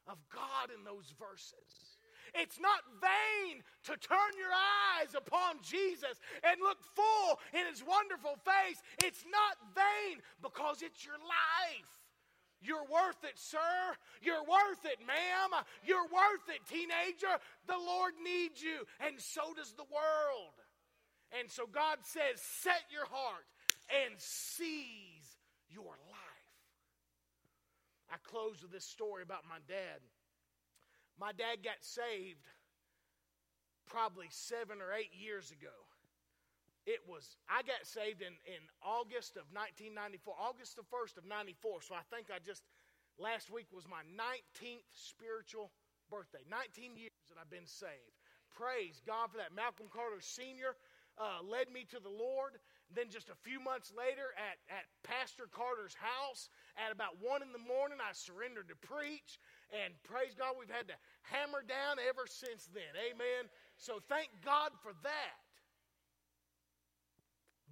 of 0.07 0.18
God 0.31 0.70
in 0.70 0.85
those 0.85 1.12
verses? 1.18 1.99
It's 2.35 2.59
not 2.61 2.83
vain 3.01 3.62
to 3.85 3.94
turn 3.96 4.33
your 4.38 4.51
eyes 4.51 5.14
upon 5.14 5.62
Jesus 5.62 6.18
and 6.42 6.61
look 6.61 6.79
full 6.94 7.38
in 7.55 7.66
his 7.70 7.85
wonderful 7.87 8.37
face. 8.42 8.83
It's 9.03 9.25
not 9.25 9.59
vain 9.75 10.20
because 10.42 10.83
it's 10.83 11.05
your 11.05 11.18
life. 11.18 12.06
You're 12.62 12.85
worth 12.85 13.23
it, 13.25 13.37
sir. 13.37 13.95
You're 14.23 14.42
worth 14.42 14.85
it, 14.85 14.99
ma'am. 15.07 15.62
You're 15.85 16.09
worth 16.09 16.49
it, 16.49 16.64
teenager. 16.69 17.40
The 17.66 17.79
Lord 17.79 18.14
needs 18.23 18.62
you, 18.62 18.87
and 19.07 19.21
so 19.21 19.55
does 19.55 19.73
the 19.73 19.85
world. 19.85 20.57
And 21.38 21.51
so 21.51 21.66
God 21.66 21.99
says, 22.03 22.40
set 22.62 22.83
your 22.90 23.07
heart 23.07 23.45
and 23.90 24.14
seize 24.19 25.37
your 25.69 25.95
life. 26.09 26.47
I 28.11 28.16
close 28.23 28.62
with 28.62 28.73
this 28.73 28.85
story 28.85 29.23
about 29.23 29.42
my 29.49 29.59
dad. 29.69 30.01
My 31.19 31.33
dad 31.33 31.62
got 31.62 31.81
saved 31.81 32.47
probably 33.87 34.27
seven 34.31 34.81
or 34.81 34.92
eight 34.92 35.12
years 35.12 35.51
ago. 35.51 35.75
It 36.87 37.03
was, 37.03 37.35
I 37.51 37.66
got 37.66 37.83
saved 37.83 38.22
in, 38.22 38.38
in 38.46 38.62
August 38.79 39.35
of 39.35 39.51
1994, 39.51 40.22
August 40.38 40.79
the 40.79 40.87
1st 40.87 41.18
of 41.18 41.27
94. 41.27 41.83
So 41.83 41.99
I 41.99 42.07
think 42.14 42.31
I 42.31 42.38
just, 42.38 42.62
last 43.18 43.51
week 43.51 43.66
was 43.75 43.90
my 43.90 44.07
19th 44.14 44.87
spiritual 44.94 45.75
birthday. 46.07 46.46
19 46.46 46.94
years 46.94 47.27
that 47.27 47.42
I've 47.42 47.51
been 47.51 47.66
saved. 47.66 48.14
Praise 48.55 49.03
God 49.03 49.35
for 49.35 49.42
that. 49.42 49.51
Malcolm 49.51 49.90
Carter 49.90 50.22
Sr. 50.22 50.79
Uh, 51.18 51.42
led 51.42 51.75
me 51.75 51.83
to 51.90 51.99
the 51.99 52.12
Lord. 52.12 52.62
Then 52.94 53.11
just 53.11 53.35
a 53.35 53.38
few 53.42 53.59
months 53.59 53.90
later 53.90 54.31
at, 54.38 54.62
at 54.70 54.87
Pastor 55.03 55.51
Carter's 55.51 55.99
house, 55.99 56.55
at 56.79 56.94
about 56.94 57.18
1 57.18 57.42
in 57.42 57.51
the 57.51 57.59
morning, 57.59 57.99
I 57.99 58.14
surrendered 58.14 58.70
to 58.70 58.79
preach. 58.79 59.42
And 59.75 59.90
praise 60.07 60.38
God, 60.38 60.55
we've 60.55 60.70
had 60.70 60.87
to 60.87 60.96
hammer 61.27 61.66
down 61.66 61.99
ever 61.99 62.31
since 62.31 62.70
then. 62.70 62.94
Amen. 62.94 63.51
So 63.75 63.99
thank 64.07 64.31
God 64.46 64.70
for 64.79 64.94
that. 65.03 65.45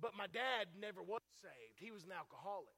But 0.00 0.18
my 0.18 0.26
dad 0.26 0.74
never 0.78 1.02
was 1.02 1.22
saved. 1.40 1.78
He 1.78 1.90
was 1.90 2.04
an 2.04 2.12
alcoholic. 2.12 2.74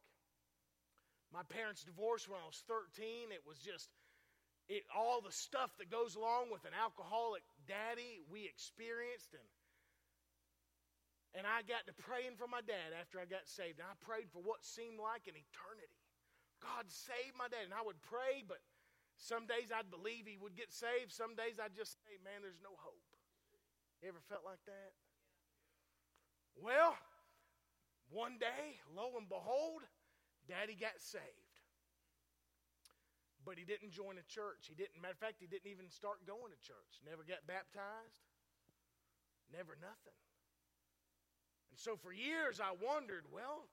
My 1.32 1.42
parents 1.42 1.82
divorced 1.82 2.28
when 2.28 2.38
I 2.38 2.46
was 2.46 2.62
13. 2.68 3.32
It 3.32 3.42
was 3.46 3.58
just 3.58 3.90
it, 4.68 4.82
all 4.94 5.22
the 5.22 5.34
stuff 5.34 5.70
that 5.78 5.90
goes 5.90 6.14
along 6.14 6.50
with 6.50 6.66
an 6.66 6.74
alcoholic 6.74 7.42
daddy 7.70 8.22
we 8.30 8.46
experienced 8.46 9.30
and 9.34 9.46
and 11.36 11.44
I 11.44 11.60
got 11.68 11.84
to 11.84 11.92
praying 11.92 12.40
for 12.40 12.48
my 12.48 12.64
dad 12.64 12.96
after 12.96 13.20
I 13.20 13.28
got 13.28 13.44
saved. 13.44 13.76
And 13.76 13.84
I 13.84 13.92
prayed 14.00 14.32
for 14.32 14.40
what 14.40 14.64
seemed 14.64 14.96
like 14.96 15.28
an 15.28 15.36
eternity. 15.36 16.00
God 16.64 16.88
saved 16.88 17.36
my 17.36 17.44
dad. 17.52 17.68
And 17.68 17.76
I 17.76 17.84
would 17.84 18.00
pray, 18.00 18.40
but 18.40 18.64
some 19.20 19.44
days 19.44 19.68
I'd 19.68 19.92
believe 19.92 20.24
he 20.24 20.40
would 20.40 20.56
get 20.56 20.72
saved. 20.72 21.12
Some 21.12 21.36
days 21.36 21.60
I'd 21.60 21.76
just 21.76 22.00
say, 22.00 22.16
man, 22.24 22.40
there's 22.40 22.64
no 22.64 22.72
hope. 22.80 23.04
You 24.00 24.08
ever 24.08 24.24
felt 24.32 24.48
like 24.48 24.64
that? 24.64 24.96
Well, 26.56 26.96
one 28.10 28.38
day, 28.38 28.80
lo 28.94 29.12
and 29.18 29.28
behold, 29.28 29.82
daddy 30.48 30.76
got 30.78 30.96
saved. 30.98 31.24
But 33.44 33.58
he 33.58 33.64
didn't 33.64 33.94
join 33.94 34.18
a 34.18 34.26
church. 34.26 34.66
He 34.66 34.74
didn't, 34.74 34.98
matter 34.98 35.14
of 35.14 35.22
fact, 35.22 35.38
he 35.38 35.46
didn't 35.46 35.70
even 35.70 35.86
start 35.86 36.26
going 36.26 36.50
to 36.50 36.60
church. 36.66 36.98
Never 37.06 37.22
got 37.22 37.46
baptized. 37.46 38.26
Never 39.54 39.78
nothing. 39.78 40.18
And 41.70 41.78
so 41.78 41.94
for 41.94 42.10
years 42.10 42.58
I 42.58 42.74
wondered, 42.74 43.30
well, 43.30 43.70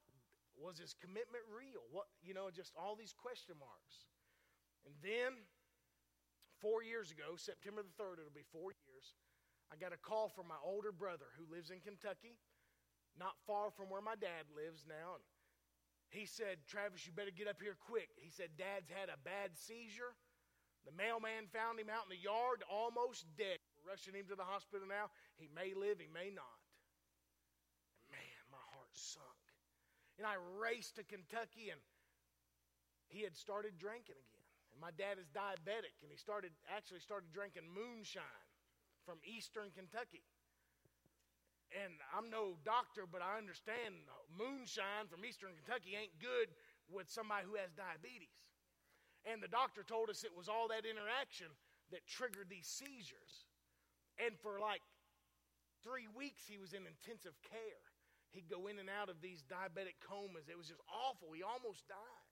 was 0.53 0.77
his 0.77 0.93
commitment 0.93 1.41
real? 1.49 1.81
What, 1.89 2.05
you 2.21 2.37
know, 2.37 2.53
just 2.53 2.77
all 2.77 2.93
these 2.93 3.17
question 3.17 3.57
marks. 3.57 4.05
And 4.85 4.93
then 5.01 5.33
four 6.61 6.85
years 6.85 7.09
ago, 7.09 7.33
September 7.33 7.81
the 7.81 7.95
3rd, 7.97 8.21
it'll 8.21 8.37
be 8.37 8.45
four 8.53 8.77
years, 8.85 9.17
I 9.73 9.75
got 9.81 9.89
a 9.89 9.97
call 9.97 10.29
from 10.29 10.45
my 10.45 10.59
older 10.61 10.91
brother 10.91 11.33
who 11.33 11.49
lives 11.49 11.73
in 11.73 11.81
Kentucky 11.81 12.37
not 13.19 13.37
far 13.45 13.69
from 13.69 13.89
where 13.89 14.01
my 14.01 14.17
dad 14.17 14.49
lives 14.53 14.85
now. 14.89 15.17
And 15.17 15.25
he 16.13 16.25
said, 16.25 16.61
Travis, 16.69 17.05
you 17.05 17.13
better 17.13 17.33
get 17.33 17.49
up 17.49 17.61
here 17.61 17.77
quick. 17.77 18.09
He 18.17 18.29
said, 18.29 18.53
Dad's 18.57 18.89
had 18.89 19.09
a 19.09 19.17
bad 19.21 19.57
seizure. 19.57 20.13
The 20.85 20.93
mailman 20.93 21.47
found 21.49 21.79
him 21.79 21.87
out 21.87 22.05
in 22.05 22.13
the 22.13 22.19
yard, 22.19 22.61
almost 22.67 23.25
dead. 23.39 23.57
We're 23.79 23.95
rushing 23.95 24.13
him 24.13 24.27
to 24.27 24.37
the 24.37 24.45
hospital 24.45 24.85
now. 24.85 25.09
He 25.39 25.47
may 25.49 25.71
live, 25.71 25.97
he 25.97 26.11
may 26.11 26.29
not. 26.29 26.59
man, 28.11 28.43
my 28.51 28.61
heart 28.75 28.91
sunk. 28.91 29.43
And 30.19 30.27
I 30.27 30.35
raced 30.59 30.99
to 30.99 31.03
Kentucky, 31.07 31.71
and 31.71 31.79
he 33.07 33.23
had 33.23 33.33
started 33.33 33.79
drinking 33.79 34.19
again. 34.19 34.49
And 34.75 34.81
my 34.83 34.91
dad 34.93 35.17
is 35.17 35.31
diabetic, 35.31 35.95
and 36.03 36.11
he 36.11 36.19
started 36.19 36.51
actually 36.67 36.99
started 36.99 37.31
drinking 37.31 37.63
moonshine 37.71 38.43
from 39.07 39.23
eastern 39.23 39.71
Kentucky 39.71 40.27
and 41.73 41.97
I'm 42.13 42.29
no 42.29 42.57
doctor, 42.61 43.09
but 43.09 43.25
I 43.25 43.37
understand 43.41 43.97
moonshine 44.29 45.09
from 45.09 45.25
eastern 45.25 45.57
Kentucky 45.57 45.97
ain't 45.97 46.13
good 46.21 46.53
with 46.89 47.09
somebody 47.09 47.49
who 47.49 47.57
has 47.57 47.73
diabetes. 47.73 48.45
And 49.25 49.41
the 49.41 49.49
doctor 49.49 49.81
told 49.81 50.11
us 50.11 50.21
it 50.23 50.35
was 50.35 50.51
all 50.51 50.67
that 50.69 50.85
interaction 50.85 51.49
that 51.89 52.05
triggered 52.05 52.51
these 52.51 52.67
seizures. 52.67 53.47
And 54.19 54.35
for 54.37 54.59
like 54.59 54.83
three 55.81 56.11
weeks, 56.11 56.45
he 56.45 56.59
was 56.59 56.75
in 56.75 56.85
intensive 56.85 57.33
care. 57.41 57.83
He'd 58.35 58.49
go 58.49 58.67
in 58.67 58.81
and 58.81 58.89
out 58.89 59.09
of 59.09 59.21
these 59.21 59.45
diabetic 59.45 60.01
comas. 60.01 60.49
It 60.49 60.57
was 60.57 60.67
just 60.67 60.81
awful. 60.89 61.31
He 61.31 61.45
almost 61.45 61.85
died. 61.87 62.29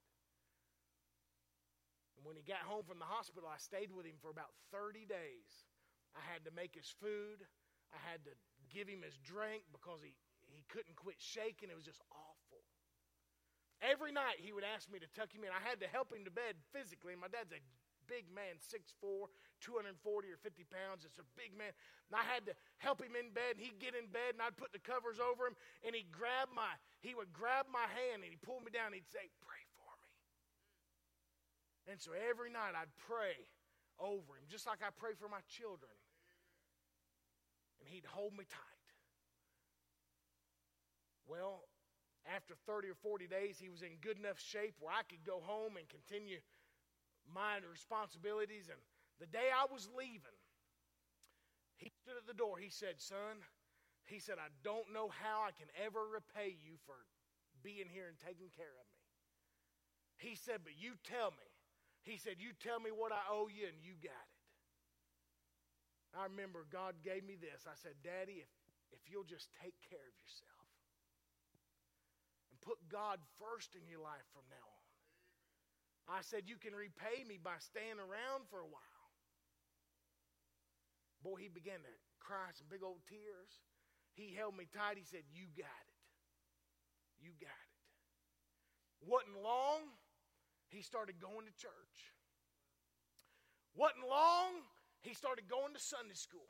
And 2.17 2.25
when 2.25 2.35
he 2.35 2.45
got 2.45 2.65
home 2.65 2.85
from 2.85 2.99
the 2.99 3.07
hospital, 3.07 3.49
I 3.49 3.57
stayed 3.57 3.93
with 3.93 4.05
him 4.05 4.17
for 4.21 4.29
about 4.29 4.51
30 4.73 5.05
days. 5.05 5.69
I 6.13 6.21
had 6.25 6.43
to 6.45 6.51
make 6.51 6.75
his 6.75 6.89
food. 6.89 7.45
I 7.93 7.99
had 8.01 8.25
to 8.25 8.33
give 8.71 8.87
him 8.87 9.03
his 9.03 9.19
drink 9.21 9.67
because 9.75 9.99
he, 9.99 10.15
he 10.49 10.63
couldn't 10.71 10.95
quit 10.95 11.19
shaking. 11.19 11.69
It 11.69 11.77
was 11.77 11.85
just 11.85 12.01
awful. 12.09 12.63
Every 13.83 14.15
night 14.15 14.39
he 14.39 14.55
would 14.55 14.65
ask 14.65 14.87
me 14.87 15.03
to 15.03 15.09
tuck 15.11 15.33
him 15.33 15.43
in. 15.43 15.51
I 15.51 15.61
had 15.61 15.83
to 15.83 15.89
help 15.89 16.13
him 16.13 16.23
to 16.23 16.33
bed 16.33 16.55
physically, 16.71 17.17
my 17.17 17.27
dad's 17.29 17.51
a 17.51 17.61
big 18.11 18.27
man, 18.27 18.59
6'4, 18.59 19.31
240 19.63 19.95
or 20.27 20.37
50 20.43 20.67
pounds. 20.67 21.07
It's 21.07 21.17
a 21.21 21.27
big 21.39 21.55
man. 21.55 21.71
And 22.11 22.19
I 22.19 22.27
had 22.27 22.43
to 22.51 22.53
help 22.83 22.99
him 22.99 23.15
in 23.15 23.31
bed, 23.31 23.55
and 23.55 23.63
he'd 23.63 23.79
get 23.79 23.95
in 23.95 24.11
bed, 24.11 24.35
and 24.35 24.43
I'd 24.43 24.59
put 24.59 24.75
the 24.75 24.83
covers 24.83 25.23
over 25.23 25.47
him, 25.47 25.55
and 25.87 25.95
he'd 25.95 26.11
grab 26.11 26.51
my, 26.51 26.75
he 26.99 27.15
would 27.15 27.31
grab 27.31 27.71
my 27.71 27.87
hand, 27.87 28.27
and 28.27 28.29
he'd 28.29 28.43
pull 28.43 28.59
me 28.59 28.67
down, 28.67 28.91
and 28.91 28.99
he'd 28.99 29.07
say, 29.07 29.31
Pray 29.39 29.63
for 29.79 29.93
me. 30.03 30.11
And 31.95 31.97
so 32.03 32.11
every 32.11 32.51
night 32.51 32.75
I'd 32.75 32.91
pray 33.07 33.47
over 33.95 34.35
him, 34.35 34.45
just 34.51 34.67
like 34.67 34.83
I 34.83 34.91
pray 34.91 35.15
for 35.15 35.31
my 35.31 35.41
children. 35.47 35.95
And 37.81 37.89
he'd 37.89 38.05
hold 38.05 38.33
me 38.37 38.45
tight. 38.45 38.87
Well, 41.27 41.65
after 42.29 42.53
30 42.69 42.93
or 42.93 42.99
40 43.01 43.25
days, 43.27 43.57
he 43.57 43.69
was 43.69 43.81
in 43.81 43.97
good 44.01 44.17
enough 44.17 44.39
shape 44.39 44.77
where 44.79 44.93
I 44.93 45.01
could 45.09 45.25
go 45.25 45.41
home 45.41 45.75
and 45.75 45.89
continue 45.89 46.37
my 47.25 47.57
responsibilities. 47.65 48.69
And 48.69 48.77
the 49.19 49.25
day 49.25 49.49
I 49.49 49.65
was 49.71 49.89
leaving, 49.97 50.37
he 51.77 51.89
stood 51.89 52.17
at 52.17 52.27
the 52.29 52.37
door. 52.37 52.61
He 52.61 52.69
said, 52.69 53.01
Son, 53.01 53.41
he 54.05 54.19
said, 54.19 54.37
I 54.37 54.53
don't 54.61 54.93
know 54.93 55.09
how 55.09 55.41
I 55.41 55.51
can 55.55 55.71
ever 55.81 56.05
repay 56.05 56.53
you 56.61 56.77
for 56.85 56.93
being 57.63 57.89
here 57.89 58.05
and 58.05 58.17
taking 58.21 58.53
care 58.53 58.75
of 58.77 58.85
me. 58.85 59.01
He 60.21 60.35
said, 60.35 60.61
But 60.61 60.77
you 60.77 60.93
tell 61.01 61.31
me. 61.31 61.49
He 62.03 62.17
said, 62.17 62.37
You 62.37 62.53
tell 62.57 62.79
me 62.79 62.91
what 62.93 63.11
I 63.11 63.21
owe 63.29 63.49
you, 63.49 63.65
and 63.65 63.81
you 63.81 63.93
got 63.97 64.13
it. 64.13 64.40
I 66.11 66.27
remember 66.27 66.67
God 66.67 66.99
gave 67.03 67.23
me 67.23 67.39
this. 67.39 67.63
I 67.63 67.75
said, 67.79 67.95
Daddy, 68.03 68.43
if, 68.43 68.51
if 68.91 69.01
you'll 69.07 69.27
just 69.27 69.47
take 69.63 69.75
care 69.87 70.03
of 70.03 70.15
yourself 70.19 70.67
and 72.51 72.59
put 72.59 72.79
God 72.91 73.23
first 73.39 73.79
in 73.79 73.87
your 73.87 74.03
life 74.03 74.27
from 74.35 74.43
now 74.51 74.67
on. 74.67 76.19
I 76.19 76.19
said, 76.27 76.51
You 76.51 76.59
can 76.59 76.75
repay 76.75 77.23
me 77.23 77.39
by 77.39 77.63
staying 77.63 78.01
around 78.01 78.51
for 78.51 78.59
a 78.59 78.67
while. 78.67 79.07
Boy, 81.23 81.39
he 81.39 81.47
began 81.47 81.79
to 81.79 81.93
cry 82.19 82.51
some 82.51 82.67
big 82.67 82.83
old 82.83 82.99
tears. 83.07 83.63
He 84.13 84.35
held 84.35 84.57
me 84.57 84.67
tight. 84.67 84.99
He 84.99 85.07
said, 85.07 85.23
You 85.31 85.47
got 85.55 85.83
it. 85.87 86.01
You 87.23 87.31
got 87.39 87.55
it. 87.55 87.71
Wasn't 89.07 89.39
long, 89.41 89.87
he 90.69 90.81
started 90.81 91.21
going 91.21 91.45
to 91.45 91.55
church. 91.57 91.97
Wasn't 93.73 94.05
long, 94.05 94.61
he 95.01 95.13
started 95.13 95.49
going 95.49 95.73
to 95.73 95.81
Sunday 95.81 96.17
school. 96.17 96.47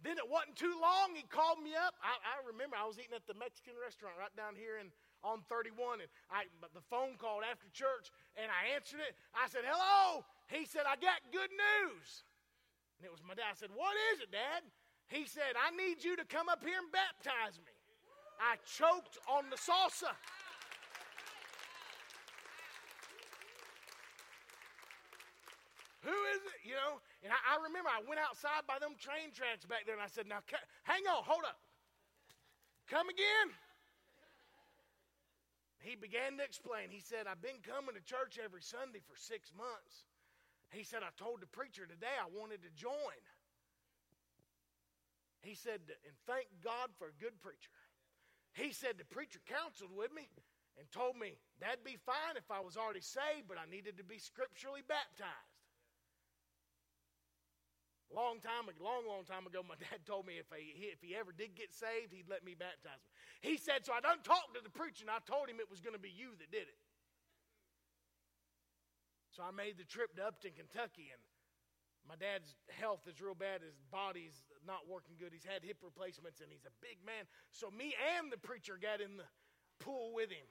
Then 0.00 0.16
it 0.16 0.24
wasn't 0.24 0.56
too 0.56 0.72
long, 0.80 1.12
he 1.12 1.28
called 1.28 1.60
me 1.60 1.76
up. 1.76 1.92
I, 2.00 2.16
I, 2.24 2.40
remember 2.48 2.72
I 2.72 2.88
was 2.88 2.96
eating 2.96 3.12
at 3.12 3.28
the 3.28 3.36
Mexican 3.36 3.76
restaurant 3.76 4.16
right 4.16 4.32
down 4.32 4.56
here 4.56 4.80
in, 4.80 4.88
on 5.20 5.44
31, 5.44 6.00
and 6.00 6.08
I, 6.32 6.48
the 6.72 6.80
phone 6.88 7.20
called 7.20 7.44
after 7.44 7.68
church, 7.68 8.08
and 8.40 8.48
I 8.48 8.72
answered 8.72 9.04
it. 9.04 9.12
I 9.36 9.44
said, 9.52 9.68
Hello. 9.68 10.24
He 10.48 10.64
said, 10.64 10.88
I 10.88 10.96
got 10.96 11.20
good 11.28 11.52
news. 11.52 12.24
And 12.96 13.04
it 13.04 13.12
was 13.12 13.20
my 13.20 13.36
dad. 13.36 13.52
I 13.52 13.58
said, 13.60 13.76
What 13.76 13.92
is 14.16 14.24
it, 14.24 14.32
Dad? 14.32 14.64
He 15.12 15.28
said, 15.28 15.52
I 15.52 15.68
need 15.76 16.00
you 16.00 16.16
to 16.16 16.24
come 16.24 16.48
up 16.48 16.64
here 16.64 16.80
and 16.80 16.88
baptize 16.88 17.60
me. 17.60 17.76
I 18.40 18.56
choked 18.64 19.20
on 19.28 19.52
the 19.52 19.60
salsa. 19.60 20.16
Who 26.02 26.16
is 26.32 26.42
it? 26.48 26.60
You 26.64 26.76
know? 26.76 27.00
And 27.20 27.32
I, 27.32 27.40
I, 27.54 27.54
remember 27.60 27.92
I 27.92 28.00
went 28.08 28.20
outside 28.20 28.64
by 28.64 28.80
them 28.80 28.96
train 28.96 29.36
tracks 29.36 29.68
back 29.68 29.84
there 29.84 29.96
and 29.96 30.04
I 30.04 30.08
said, 30.08 30.24
Now, 30.24 30.40
hang 30.88 31.04
on, 31.04 31.20
hold 31.24 31.44
up. 31.44 31.60
Come 32.88 33.12
again? 33.12 33.52
He 35.80 35.96
began 35.96 36.36
to 36.36 36.44
explain. 36.44 36.92
He 36.92 37.00
said, 37.00 37.24
I've 37.24 37.40
been 37.40 37.60
coming 37.64 37.96
to 37.96 38.04
church 38.04 38.36
every 38.36 38.60
Sunday 38.60 39.00
for 39.04 39.16
six 39.16 39.52
months. 39.56 40.04
He 40.72 40.84
said, 40.84 41.00
I 41.00 41.10
told 41.16 41.40
the 41.40 41.48
preacher 41.48 41.88
today 41.88 42.12
I 42.20 42.28
wanted 42.28 42.60
to 42.62 42.72
join. 42.76 43.20
He 45.40 45.56
said, 45.56 45.80
and 46.04 46.16
thank 46.28 46.46
God 46.60 46.92
for 47.00 47.08
a 47.08 47.16
good 47.16 47.32
preacher. 47.40 47.72
He 48.52 48.72
said, 48.76 49.00
the 49.00 49.08
preacher 49.08 49.40
counseled 49.48 49.96
with 49.96 50.12
me 50.12 50.28
and 50.76 50.84
told 50.92 51.16
me 51.16 51.40
that'd 51.60 51.84
be 51.84 51.96
fine 52.04 52.36
if 52.36 52.50
I 52.52 52.60
was 52.60 52.76
already 52.76 53.00
saved, 53.00 53.48
but 53.48 53.56
I 53.56 53.64
needed 53.64 53.96
to 53.96 54.04
be 54.04 54.20
scripturally 54.20 54.84
baptized. 54.84 55.49
Long 58.10 58.42
time, 58.42 58.66
long, 58.82 59.06
long 59.06 59.22
time 59.22 59.46
ago, 59.46 59.62
my 59.62 59.78
dad 59.86 60.02
told 60.02 60.26
me 60.26 60.42
if 60.42 60.50
he, 60.50 60.90
if 60.90 60.98
he 60.98 61.14
ever 61.14 61.30
did 61.30 61.54
get 61.54 61.70
saved, 61.70 62.10
he'd 62.10 62.26
let 62.26 62.42
me 62.42 62.58
baptize 62.58 62.98
him. 62.98 63.12
He 63.38 63.54
said, 63.54 63.86
so 63.86 63.94
I 63.94 64.02
done 64.02 64.18
talked 64.26 64.58
to 64.58 64.62
the 64.62 64.74
preacher, 64.74 65.06
and 65.06 65.14
I 65.14 65.22
told 65.22 65.46
him 65.46 65.62
it 65.62 65.70
was 65.70 65.78
going 65.78 65.94
to 65.94 66.02
be 66.02 66.10
you 66.10 66.34
that 66.42 66.50
did 66.50 66.66
it. 66.66 66.80
So 69.30 69.46
I 69.46 69.54
made 69.54 69.78
the 69.78 69.86
trip 69.86 70.18
to 70.18 70.26
Upton, 70.26 70.58
Kentucky, 70.58 71.14
and 71.14 71.22
my 72.02 72.18
dad's 72.18 72.58
health 72.74 73.06
is 73.06 73.22
real 73.22 73.38
bad. 73.38 73.62
His 73.62 73.78
body's 73.94 74.42
not 74.66 74.90
working 74.90 75.14
good. 75.14 75.30
He's 75.30 75.46
had 75.46 75.62
hip 75.62 75.78
replacements, 75.78 76.42
and 76.42 76.50
he's 76.50 76.66
a 76.66 76.74
big 76.82 76.98
man. 77.06 77.30
So 77.54 77.70
me 77.70 77.94
and 78.18 78.34
the 78.34 78.42
preacher 78.42 78.74
got 78.74 78.98
in 78.98 79.22
the 79.22 79.28
pool 79.78 80.10
with 80.10 80.34
him. 80.34 80.50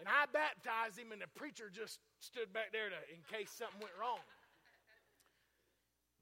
And 0.00 0.08
I 0.08 0.24
baptized 0.32 0.96
him, 0.96 1.12
and 1.12 1.20
the 1.20 1.28
preacher 1.36 1.68
just 1.68 2.00
stood 2.24 2.48
back 2.56 2.72
there 2.72 2.88
to, 2.88 2.96
in 3.12 3.20
case 3.28 3.52
something 3.52 3.84
went 3.84 3.92
wrong. 4.00 4.24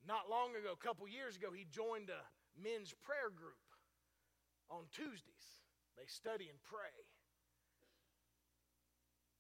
Not 0.09 0.33
long 0.33 0.57
ago, 0.57 0.73
a 0.73 0.81
couple 0.81 1.05
years 1.05 1.37
ago, 1.37 1.53
he 1.53 1.69
joined 1.69 2.09
a 2.09 2.25
men's 2.57 2.97
prayer 3.05 3.29
group 3.29 3.61
on 4.73 4.89
Tuesdays. 4.97 5.47
They 6.01 6.09
study 6.09 6.49
and 6.49 6.57
pray. 6.65 6.97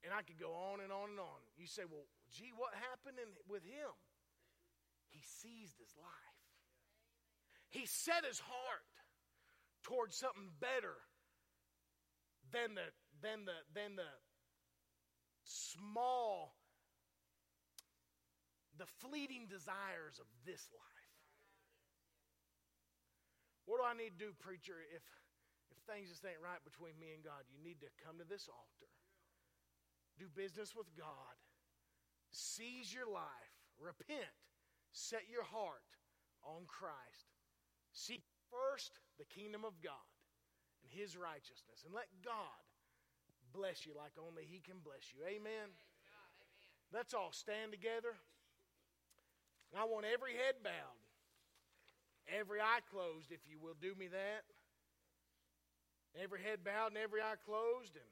And 0.04 0.12
I 0.12 0.20
could 0.20 0.36
go 0.36 0.52
on 0.52 0.84
and 0.84 0.92
on 0.92 1.16
and 1.16 1.20
on. 1.24 1.40
You 1.56 1.64
say, 1.64 1.88
well, 1.88 2.04
gee, 2.28 2.52
what 2.52 2.76
happened 2.76 3.16
in, 3.16 3.32
with 3.48 3.64
him? 3.64 3.96
He 5.08 5.24
seized 5.40 5.80
his 5.80 5.96
life. 5.96 6.36
He 7.72 7.88
set 7.88 8.28
his 8.28 8.38
heart 8.38 8.92
towards 9.88 10.20
something 10.20 10.52
better 10.60 11.00
than 12.52 12.76
the, 12.76 12.92
than 13.24 13.48
the, 13.48 13.56
than 13.72 13.96
the 13.96 14.12
small 15.48 16.57
the 18.78 18.86
fleeting 19.02 19.50
desires 19.50 20.22
of 20.22 20.26
this 20.46 20.70
life. 20.70 21.12
What 23.66 23.82
do 23.82 23.84
I 23.84 23.92
need 23.92 24.16
to 24.16 24.30
do, 24.30 24.32
preacher, 24.38 24.80
if, 24.94 25.04
if 25.68 25.76
things 25.84 26.08
just 26.08 26.24
ain't 26.24 26.40
right 26.40 26.62
between 26.64 26.96
me 26.96 27.12
and 27.12 27.20
God? 27.20 27.44
You 27.52 27.60
need 27.60 27.84
to 27.84 27.90
come 28.00 28.16
to 28.16 28.24
this 28.24 28.48
altar, 28.48 28.90
do 30.16 30.30
business 30.32 30.72
with 30.72 30.88
God, 30.96 31.36
seize 32.32 32.88
your 32.88 33.10
life, 33.10 33.52
repent, 33.76 34.32
set 34.94 35.28
your 35.28 35.44
heart 35.44 35.84
on 36.46 36.64
Christ. 36.64 37.28
Seek 37.92 38.22
first 38.48 38.96
the 39.18 39.28
kingdom 39.28 39.66
of 39.66 39.76
God 39.84 40.08
and 40.80 40.88
his 40.88 41.18
righteousness, 41.18 41.84
and 41.84 41.92
let 41.92 42.08
God 42.24 42.62
bless 43.52 43.84
you 43.84 43.92
like 43.92 44.16
only 44.16 44.48
he 44.48 44.60
can 44.60 44.80
bless 44.80 45.12
you. 45.12 45.20
Amen. 45.28 45.74
Let's 46.92 47.12
all 47.12 47.32
stand 47.32 47.72
together. 47.72 48.16
I 49.76 49.84
want 49.84 50.06
every 50.06 50.32
head 50.32 50.62
bowed, 50.64 51.02
every 52.28 52.60
eye 52.60 52.80
closed, 52.90 53.32
if 53.32 53.40
you 53.48 53.58
will 53.60 53.76
do 53.80 53.94
me 53.98 54.08
that. 54.08 54.44
Every 56.16 56.40
head 56.42 56.64
bowed 56.64 56.88
and 56.88 56.96
every 56.96 57.20
eye 57.20 57.36
closed, 57.44 57.94
and 57.94 58.10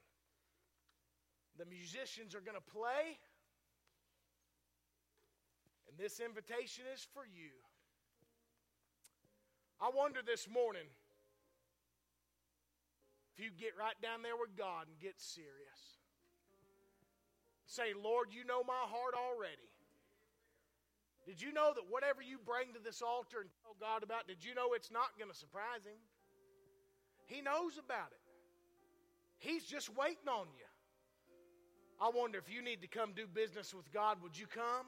the 1.58 1.64
musicians 1.64 2.34
are 2.34 2.44
going 2.44 2.56
to 2.56 2.72
play. 2.72 3.18
And 5.88 5.96
this 5.96 6.20
invitation 6.20 6.84
is 6.92 7.06
for 7.14 7.24
you. 7.24 7.56
I 9.80 9.90
wonder 9.94 10.20
this 10.24 10.48
morning 10.48 10.88
if 13.32 13.44
you 13.44 13.50
get 13.50 13.72
right 13.78 13.96
down 14.02 14.22
there 14.22 14.36
with 14.36 14.56
God 14.56 14.88
and 14.88 14.98
get 15.00 15.20
serious. 15.20 16.00
Say, 17.66 17.92
Lord, 17.92 18.28
you 18.30 18.44
know 18.44 18.62
my 18.62 18.86
heart 18.86 19.14
already. 19.16 19.68
Did 21.26 21.42
you 21.42 21.52
know 21.52 21.72
that 21.74 21.82
whatever 21.90 22.22
you 22.22 22.38
bring 22.38 22.72
to 22.74 22.80
this 22.82 23.02
altar 23.02 23.40
and 23.40 23.50
tell 23.62 23.74
God 23.80 24.04
about, 24.04 24.28
did 24.28 24.44
you 24.44 24.54
know 24.54 24.74
it's 24.74 24.92
not 24.92 25.18
going 25.18 25.30
to 25.30 25.36
surprise 25.36 25.82
Him? 25.84 25.98
He 27.26 27.42
knows 27.42 27.78
about 27.82 28.14
it. 28.14 28.22
He's 29.38 29.64
just 29.64 29.94
waiting 29.96 30.28
on 30.28 30.46
you. 30.56 30.64
I 32.00 32.10
wonder 32.14 32.38
if 32.38 32.52
you 32.52 32.62
need 32.62 32.80
to 32.82 32.86
come 32.86 33.12
do 33.14 33.26
business 33.26 33.74
with 33.74 33.90
God, 33.92 34.18
would 34.22 34.38
you 34.38 34.46
come? 34.46 34.86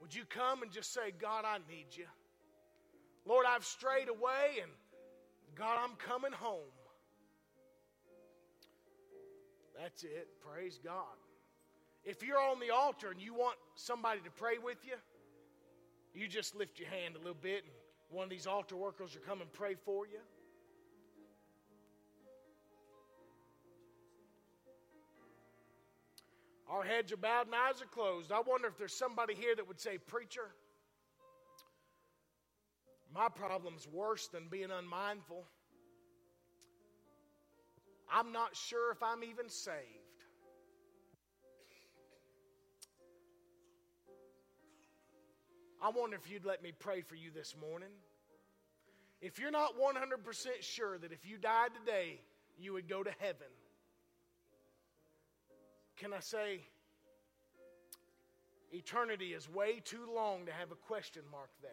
Would 0.00 0.14
you 0.14 0.24
come 0.24 0.62
and 0.62 0.72
just 0.72 0.92
say, 0.92 1.12
God, 1.18 1.44
I 1.46 1.58
need 1.70 1.86
you? 1.92 2.06
Lord, 3.24 3.46
I've 3.48 3.64
strayed 3.64 4.08
away, 4.08 4.60
and 4.62 4.70
God, 5.54 5.78
I'm 5.82 5.96
coming 5.96 6.32
home. 6.32 6.72
That's 9.80 10.04
it. 10.04 10.28
Praise 10.40 10.78
God. 10.82 11.16
If 12.06 12.22
you're 12.22 12.40
on 12.40 12.60
the 12.60 12.70
altar 12.70 13.10
and 13.10 13.20
you 13.20 13.34
want 13.34 13.56
somebody 13.74 14.20
to 14.20 14.30
pray 14.30 14.58
with 14.62 14.78
you, 14.86 14.94
you 16.14 16.28
just 16.28 16.54
lift 16.54 16.78
your 16.78 16.88
hand 16.88 17.16
a 17.16 17.18
little 17.18 17.34
bit 17.34 17.64
and 17.64 17.72
one 18.10 18.24
of 18.24 18.30
these 18.30 18.46
altar 18.46 18.76
workers 18.76 19.14
will 19.14 19.26
come 19.26 19.40
and 19.40 19.52
pray 19.52 19.74
for 19.74 20.06
you. 20.06 20.20
Our 26.68 26.84
heads 26.84 27.12
are 27.12 27.16
bowed 27.16 27.46
and 27.46 27.54
eyes 27.54 27.82
are 27.82 27.86
closed. 27.86 28.30
I 28.30 28.40
wonder 28.40 28.68
if 28.68 28.78
there's 28.78 28.96
somebody 28.96 29.34
here 29.34 29.54
that 29.54 29.66
would 29.66 29.80
say, 29.80 29.98
Preacher, 29.98 30.48
my 33.14 33.28
problem's 33.28 33.86
worse 33.88 34.28
than 34.28 34.48
being 34.48 34.70
unmindful. 34.70 35.44
I'm 38.12 38.32
not 38.32 38.54
sure 38.54 38.92
if 38.92 39.02
I'm 39.02 39.24
even 39.24 39.48
saved. 39.48 40.05
I 45.86 45.90
wonder 45.90 46.16
if 46.16 46.28
you'd 46.28 46.44
let 46.44 46.64
me 46.64 46.72
pray 46.76 47.00
for 47.00 47.14
you 47.14 47.30
this 47.32 47.54
morning. 47.60 47.90
If 49.20 49.38
you're 49.38 49.52
not 49.52 49.74
100% 49.78 50.46
sure 50.58 50.98
that 50.98 51.12
if 51.12 51.24
you 51.24 51.38
died 51.38 51.70
today, 51.78 52.18
you 52.58 52.72
would 52.72 52.88
go 52.88 53.04
to 53.04 53.10
heaven, 53.20 53.46
can 55.96 56.12
I 56.12 56.18
say, 56.18 56.62
eternity 58.72 59.26
is 59.26 59.48
way 59.48 59.78
too 59.78 60.08
long 60.12 60.46
to 60.46 60.52
have 60.52 60.72
a 60.72 60.74
question 60.74 61.22
mark 61.30 61.50
there. 61.62 61.70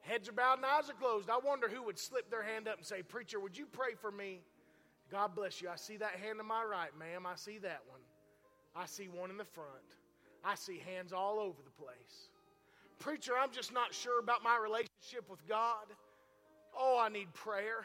Heads 0.00 0.28
are 0.28 0.32
bowed 0.32 0.56
and 0.56 0.66
eyes 0.66 0.90
are 0.90 0.94
closed. 0.94 1.30
I 1.30 1.38
wonder 1.38 1.68
who 1.68 1.84
would 1.84 2.00
slip 2.00 2.32
their 2.32 2.42
hand 2.42 2.66
up 2.66 2.78
and 2.78 2.86
say, 2.86 3.02
Preacher, 3.02 3.38
would 3.38 3.56
you 3.56 3.66
pray 3.66 3.94
for 3.94 4.10
me? 4.10 4.40
God 5.08 5.36
bless 5.36 5.62
you. 5.62 5.68
I 5.68 5.76
see 5.76 5.98
that 5.98 6.16
hand 6.16 6.38
to 6.38 6.44
my 6.44 6.64
right, 6.64 6.90
ma'am. 6.98 7.26
I 7.26 7.36
see 7.36 7.58
that 7.58 7.82
one. 7.88 8.00
I 8.74 8.86
see 8.86 9.06
one 9.06 9.30
in 9.30 9.36
the 9.36 9.44
front. 9.44 9.70
I 10.46 10.54
see 10.54 10.80
hands 10.94 11.12
all 11.12 11.40
over 11.40 11.58
the 11.64 11.82
place. 11.82 12.30
Preacher, 13.00 13.32
I'm 13.38 13.50
just 13.50 13.74
not 13.74 13.92
sure 13.92 14.20
about 14.20 14.44
my 14.44 14.56
relationship 14.56 15.28
with 15.28 15.46
God. 15.48 15.86
Oh, 16.78 16.98
I 17.02 17.08
need 17.08 17.34
prayer. 17.34 17.84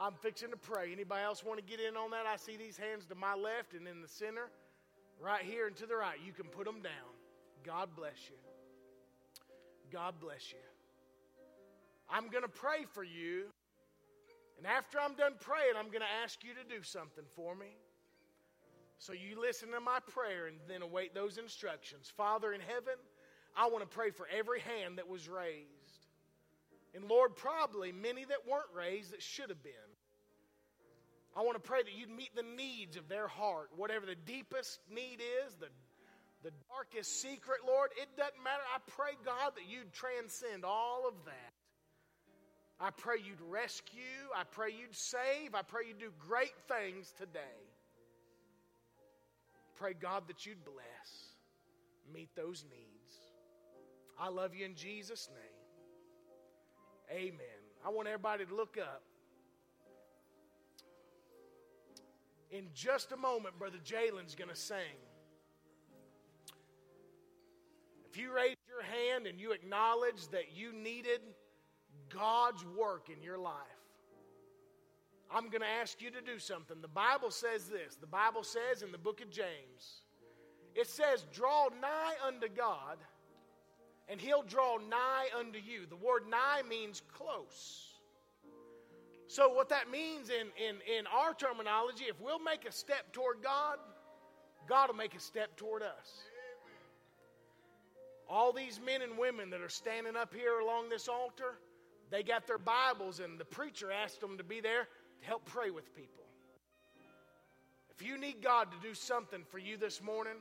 I'm 0.00 0.14
fixing 0.14 0.50
to 0.50 0.56
pray. 0.56 0.92
Anybody 0.92 1.22
else 1.22 1.44
want 1.44 1.58
to 1.60 1.64
get 1.64 1.80
in 1.80 1.96
on 1.96 2.10
that? 2.10 2.26
I 2.26 2.36
see 2.36 2.56
these 2.56 2.76
hands 2.76 3.06
to 3.06 3.14
my 3.14 3.34
left 3.34 3.74
and 3.74 3.86
in 3.86 4.02
the 4.02 4.08
center, 4.08 4.50
right 5.20 5.42
here 5.42 5.68
and 5.68 5.76
to 5.76 5.86
the 5.86 5.96
right. 5.96 6.18
You 6.24 6.32
can 6.32 6.46
put 6.46 6.64
them 6.64 6.82
down. 6.82 7.14
God 7.64 7.90
bless 7.96 8.28
you. 8.28 8.36
God 9.92 10.14
bless 10.20 10.50
you. 10.50 10.58
I'm 12.10 12.28
going 12.28 12.42
to 12.42 12.48
pray 12.48 12.86
for 12.92 13.04
you. 13.04 13.44
And 14.58 14.66
after 14.66 14.98
I'm 14.98 15.14
done 15.14 15.34
praying, 15.38 15.74
I'm 15.78 15.86
going 15.86 16.00
to 16.00 16.14
ask 16.24 16.42
you 16.42 16.50
to 16.54 16.76
do 16.76 16.82
something 16.82 17.24
for 17.36 17.54
me. 17.54 17.76
So 18.98 19.12
you 19.12 19.40
listen 19.40 19.70
to 19.72 19.80
my 19.80 20.00
prayer 20.08 20.46
and 20.46 20.56
then 20.68 20.82
await 20.82 21.14
those 21.14 21.38
instructions. 21.38 22.12
Father 22.16 22.52
in 22.52 22.60
heaven, 22.60 22.94
I 23.56 23.68
want 23.68 23.88
to 23.88 23.96
pray 23.96 24.10
for 24.10 24.26
every 24.36 24.60
hand 24.60 24.98
that 24.98 25.08
was 25.08 25.28
raised. 25.28 26.06
And 26.94 27.04
Lord, 27.04 27.36
probably 27.36 27.92
many 27.92 28.24
that 28.24 28.46
weren't 28.48 28.70
raised 28.74 29.12
that 29.12 29.22
should 29.22 29.50
have 29.50 29.62
been. 29.62 29.72
I 31.36 31.42
want 31.42 31.54
to 31.54 31.68
pray 31.68 31.82
that 31.82 31.92
you'd 31.96 32.10
meet 32.10 32.34
the 32.34 32.42
needs 32.42 32.96
of 32.96 33.08
their 33.08 33.28
heart, 33.28 33.70
whatever 33.76 34.06
the 34.06 34.16
deepest 34.16 34.80
need 34.92 35.20
is, 35.46 35.54
the, 35.56 35.68
the 36.42 36.50
darkest 36.68 37.20
secret, 37.22 37.58
Lord, 37.66 37.90
it 37.96 38.08
doesn't 38.16 38.42
matter. 38.42 38.62
I 38.74 38.78
pray, 38.88 39.12
God, 39.24 39.52
that 39.54 39.68
you'd 39.68 39.92
transcend 39.92 40.64
all 40.64 41.06
of 41.06 41.14
that. 41.26 41.52
I 42.80 42.90
pray 42.90 43.16
you'd 43.24 43.40
rescue. 43.48 44.00
I 44.34 44.42
pray 44.44 44.70
you'd 44.70 44.96
save. 44.96 45.54
I 45.54 45.62
pray 45.62 45.82
you'd 45.88 45.98
do 45.98 46.10
great 46.18 46.54
things 46.66 47.12
today. 47.16 47.58
Pray, 49.78 49.94
God, 49.94 50.24
that 50.26 50.44
you'd 50.44 50.64
bless, 50.64 51.34
meet 52.12 52.30
those 52.34 52.64
needs. 52.68 53.20
I 54.18 54.28
love 54.28 54.54
you 54.54 54.64
in 54.64 54.74
Jesus' 54.74 55.28
name. 55.32 57.20
Amen. 57.20 57.62
I 57.86 57.90
want 57.90 58.08
everybody 58.08 58.44
to 58.44 58.54
look 58.54 58.76
up. 58.76 59.02
In 62.50 62.64
just 62.74 63.12
a 63.12 63.16
moment, 63.16 63.58
Brother 63.58 63.78
Jalen's 63.84 64.34
going 64.34 64.50
to 64.50 64.56
sing. 64.56 64.98
If 68.10 68.18
you 68.18 68.34
raise 68.34 68.56
your 68.68 68.82
hand 68.82 69.26
and 69.26 69.38
you 69.38 69.52
acknowledge 69.52 70.28
that 70.32 70.56
you 70.56 70.72
needed 70.72 71.20
God's 72.08 72.64
work 72.76 73.10
in 73.14 73.22
your 73.22 73.38
life, 73.38 73.54
I'm 75.30 75.50
going 75.50 75.60
to 75.60 75.68
ask 75.80 76.00
you 76.00 76.10
to 76.10 76.20
do 76.20 76.38
something. 76.38 76.78
The 76.80 76.88
Bible 76.88 77.30
says 77.30 77.66
this. 77.66 77.96
The 77.96 78.06
Bible 78.06 78.42
says 78.42 78.82
in 78.82 78.92
the 78.92 78.98
book 78.98 79.20
of 79.20 79.30
James, 79.30 80.02
it 80.74 80.86
says, 80.86 81.26
Draw 81.32 81.68
nigh 81.80 82.14
unto 82.26 82.48
God, 82.48 82.96
and 84.08 84.20
he'll 84.20 84.42
draw 84.42 84.78
nigh 84.78 85.26
unto 85.38 85.58
you. 85.58 85.86
The 85.88 85.96
word 85.96 86.22
nigh 86.30 86.62
means 86.68 87.02
close. 87.12 87.84
So, 89.26 89.52
what 89.52 89.68
that 89.68 89.90
means 89.90 90.30
in, 90.30 90.46
in, 90.56 90.76
in 90.98 91.06
our 91.06 91.34
terminology, 91.34 92.04
if 92.04 92.18
we'll 92.18 92.38
make 92.38 92.64
a 92.64 92.72
step 92.72 93.12
toward 93.12 93.42
God, 93.42 93.76
God 94.66 94.88
will 94.88 94.96
make 94.96 95.14
a 95.14 95.20
step 95.20 95.54
toward 95.56 95.82
us. 95.82 96.22
All 98.30 98.52
these 98.52 98.80
men 98.84 99.02
and 99.02 99.18
women 99.18 99.50
that 99.50 99.60
are 99.60 99.68
standing 99.68 100.16
up 100.16 100.32
here 100.32 100.60
along 100.60 100.88
this 100.88 101.08
altar, 101.08 101.58
they 102.10 102.22
got 102.22 102.46
their 102.46 102.58
Bibles, 102.58 103.20
and 103.20 103.38
the 103.38 103.44
preacher 103.44 103.90
asked 103.92 104.20
them 104.22 104.38
to 104.38 104.44
be 104.44 104.60
there 104.60 104.88
to 105.20 105.26
help 105.26 105.44
pray 105.44 105.70
with 105.70 105.94
people. 105.94 106.24
If 107.90 108.06
you 108.06 108.16
need 108.16 108.42
God 108.42 108.68
to 108.70 108.76
do 108.86 108.94
something 108.94 109.42
for 109.50 109.58
you 109.58 109.76
this 109.76 110.02
morning, 110.02 110.34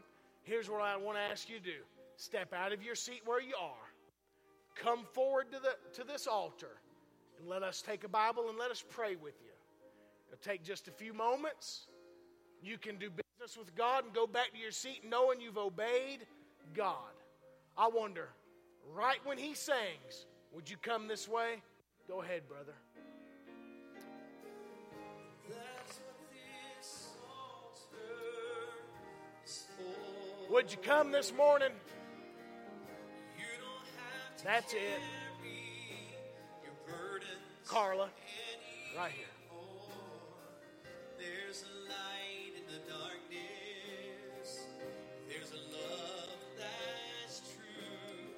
here's 0.43 0.69
what 0.69 0.81
I 0.81 0.95
want 0.95 1.17
to 1.17 1.21
ask 1.21 1.49
you 1.49 1.59
to 1.59 1.63
do 1.63 1.79
step 2.15 2.51
out 2.53 2.73
of 2.73 2.83
your 2.83 2.95
seat 2.95 3.21
where 3.25 3.41
you 3.41 3.53
are, 3.61 3.93
come 4.75 5.03
forward 5.13 5.51
to, 5.51 5.59
the, 5.59 5.75
to 5.93 6.03
this 6.03 6.25
altar 6.25 6.79
and 7.39 7.47
let 7.47 7.63
us 7.63 7.81
take 7.81 8.03
a 8.03 8.07
Bible 8.07 8.49
and 8.49 8.57
let 8.57 8.71
us 8.71 8.83
pray 8.89 9.15
with 9.15 9.35
you. 9.43 9.51
It'll 10.31 10.41
take 10.41 10.63
just 10.63 10.87
a 10.87 10.91
few 10.91 11.13
moments. 11.13 11.87
You 12.61 12.77
can 12.77 12.97
do 12.97 13.09
business 13.09 13.57
with 13.57 13.75
God 13.75 14.05
and 14.05 14.13
go 14.13 14.25
back 14.25 14.51
to 14.53 14.57
your 14.57 14.71
seat 14.71 15.03
knowing 15.07 15.39
you've 15.39 15.57
obeyed 15.57 16.25
God. 16.73 17.13
I 17.77 17.87
wonder, 17.87 18.29
right 18.93 19.19
when 19.23 19.37
He 19.37 19.53
sings, 19.53 20.25
would 20.53 20.69
you 20.69 20.77
come 20.81 21.07
this 21.07 21.27
way? 21.27 21.61
Go 22.07 22.21
ahead, 22.21 22.47
brother. 22.47 22.73
Would 30.49 30.71
you 30.71 30.77
come 30.77 31.11
this 31.11 31.33
morning? 31.33 31.71
That's 34.43 34.73
it. 34.73 34.79
Carla, 37.67 38.09
right 38.97 39.11
here. 39.11 39.25
There's 41.17 41.63
a 41.63 41.89
light 41.89 42.53
in 42.55 42.65
the 42.65 42.79
darkness. 42.89 44.67
There's 45.27 45.51
a 45.51 45.61
love 45.75 46.29
that's 46.57 47.41
true. 47.41 48.29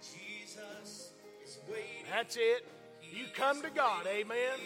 Jesus 0.00 1.10
is 1.44 1.58
waiting. 1.68 2.06
That's 2.10 2.36
it. 2.36 2.66
You 3.02 3.26
come 3.34 3.60
to 3.60 3.70
God. 3.70 4.06
Amen. 4.06 4.58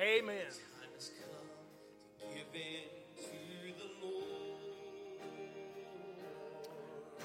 Amen. 0.00 0.36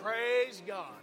Praise 0.02 0.64
God. 0.66 0.96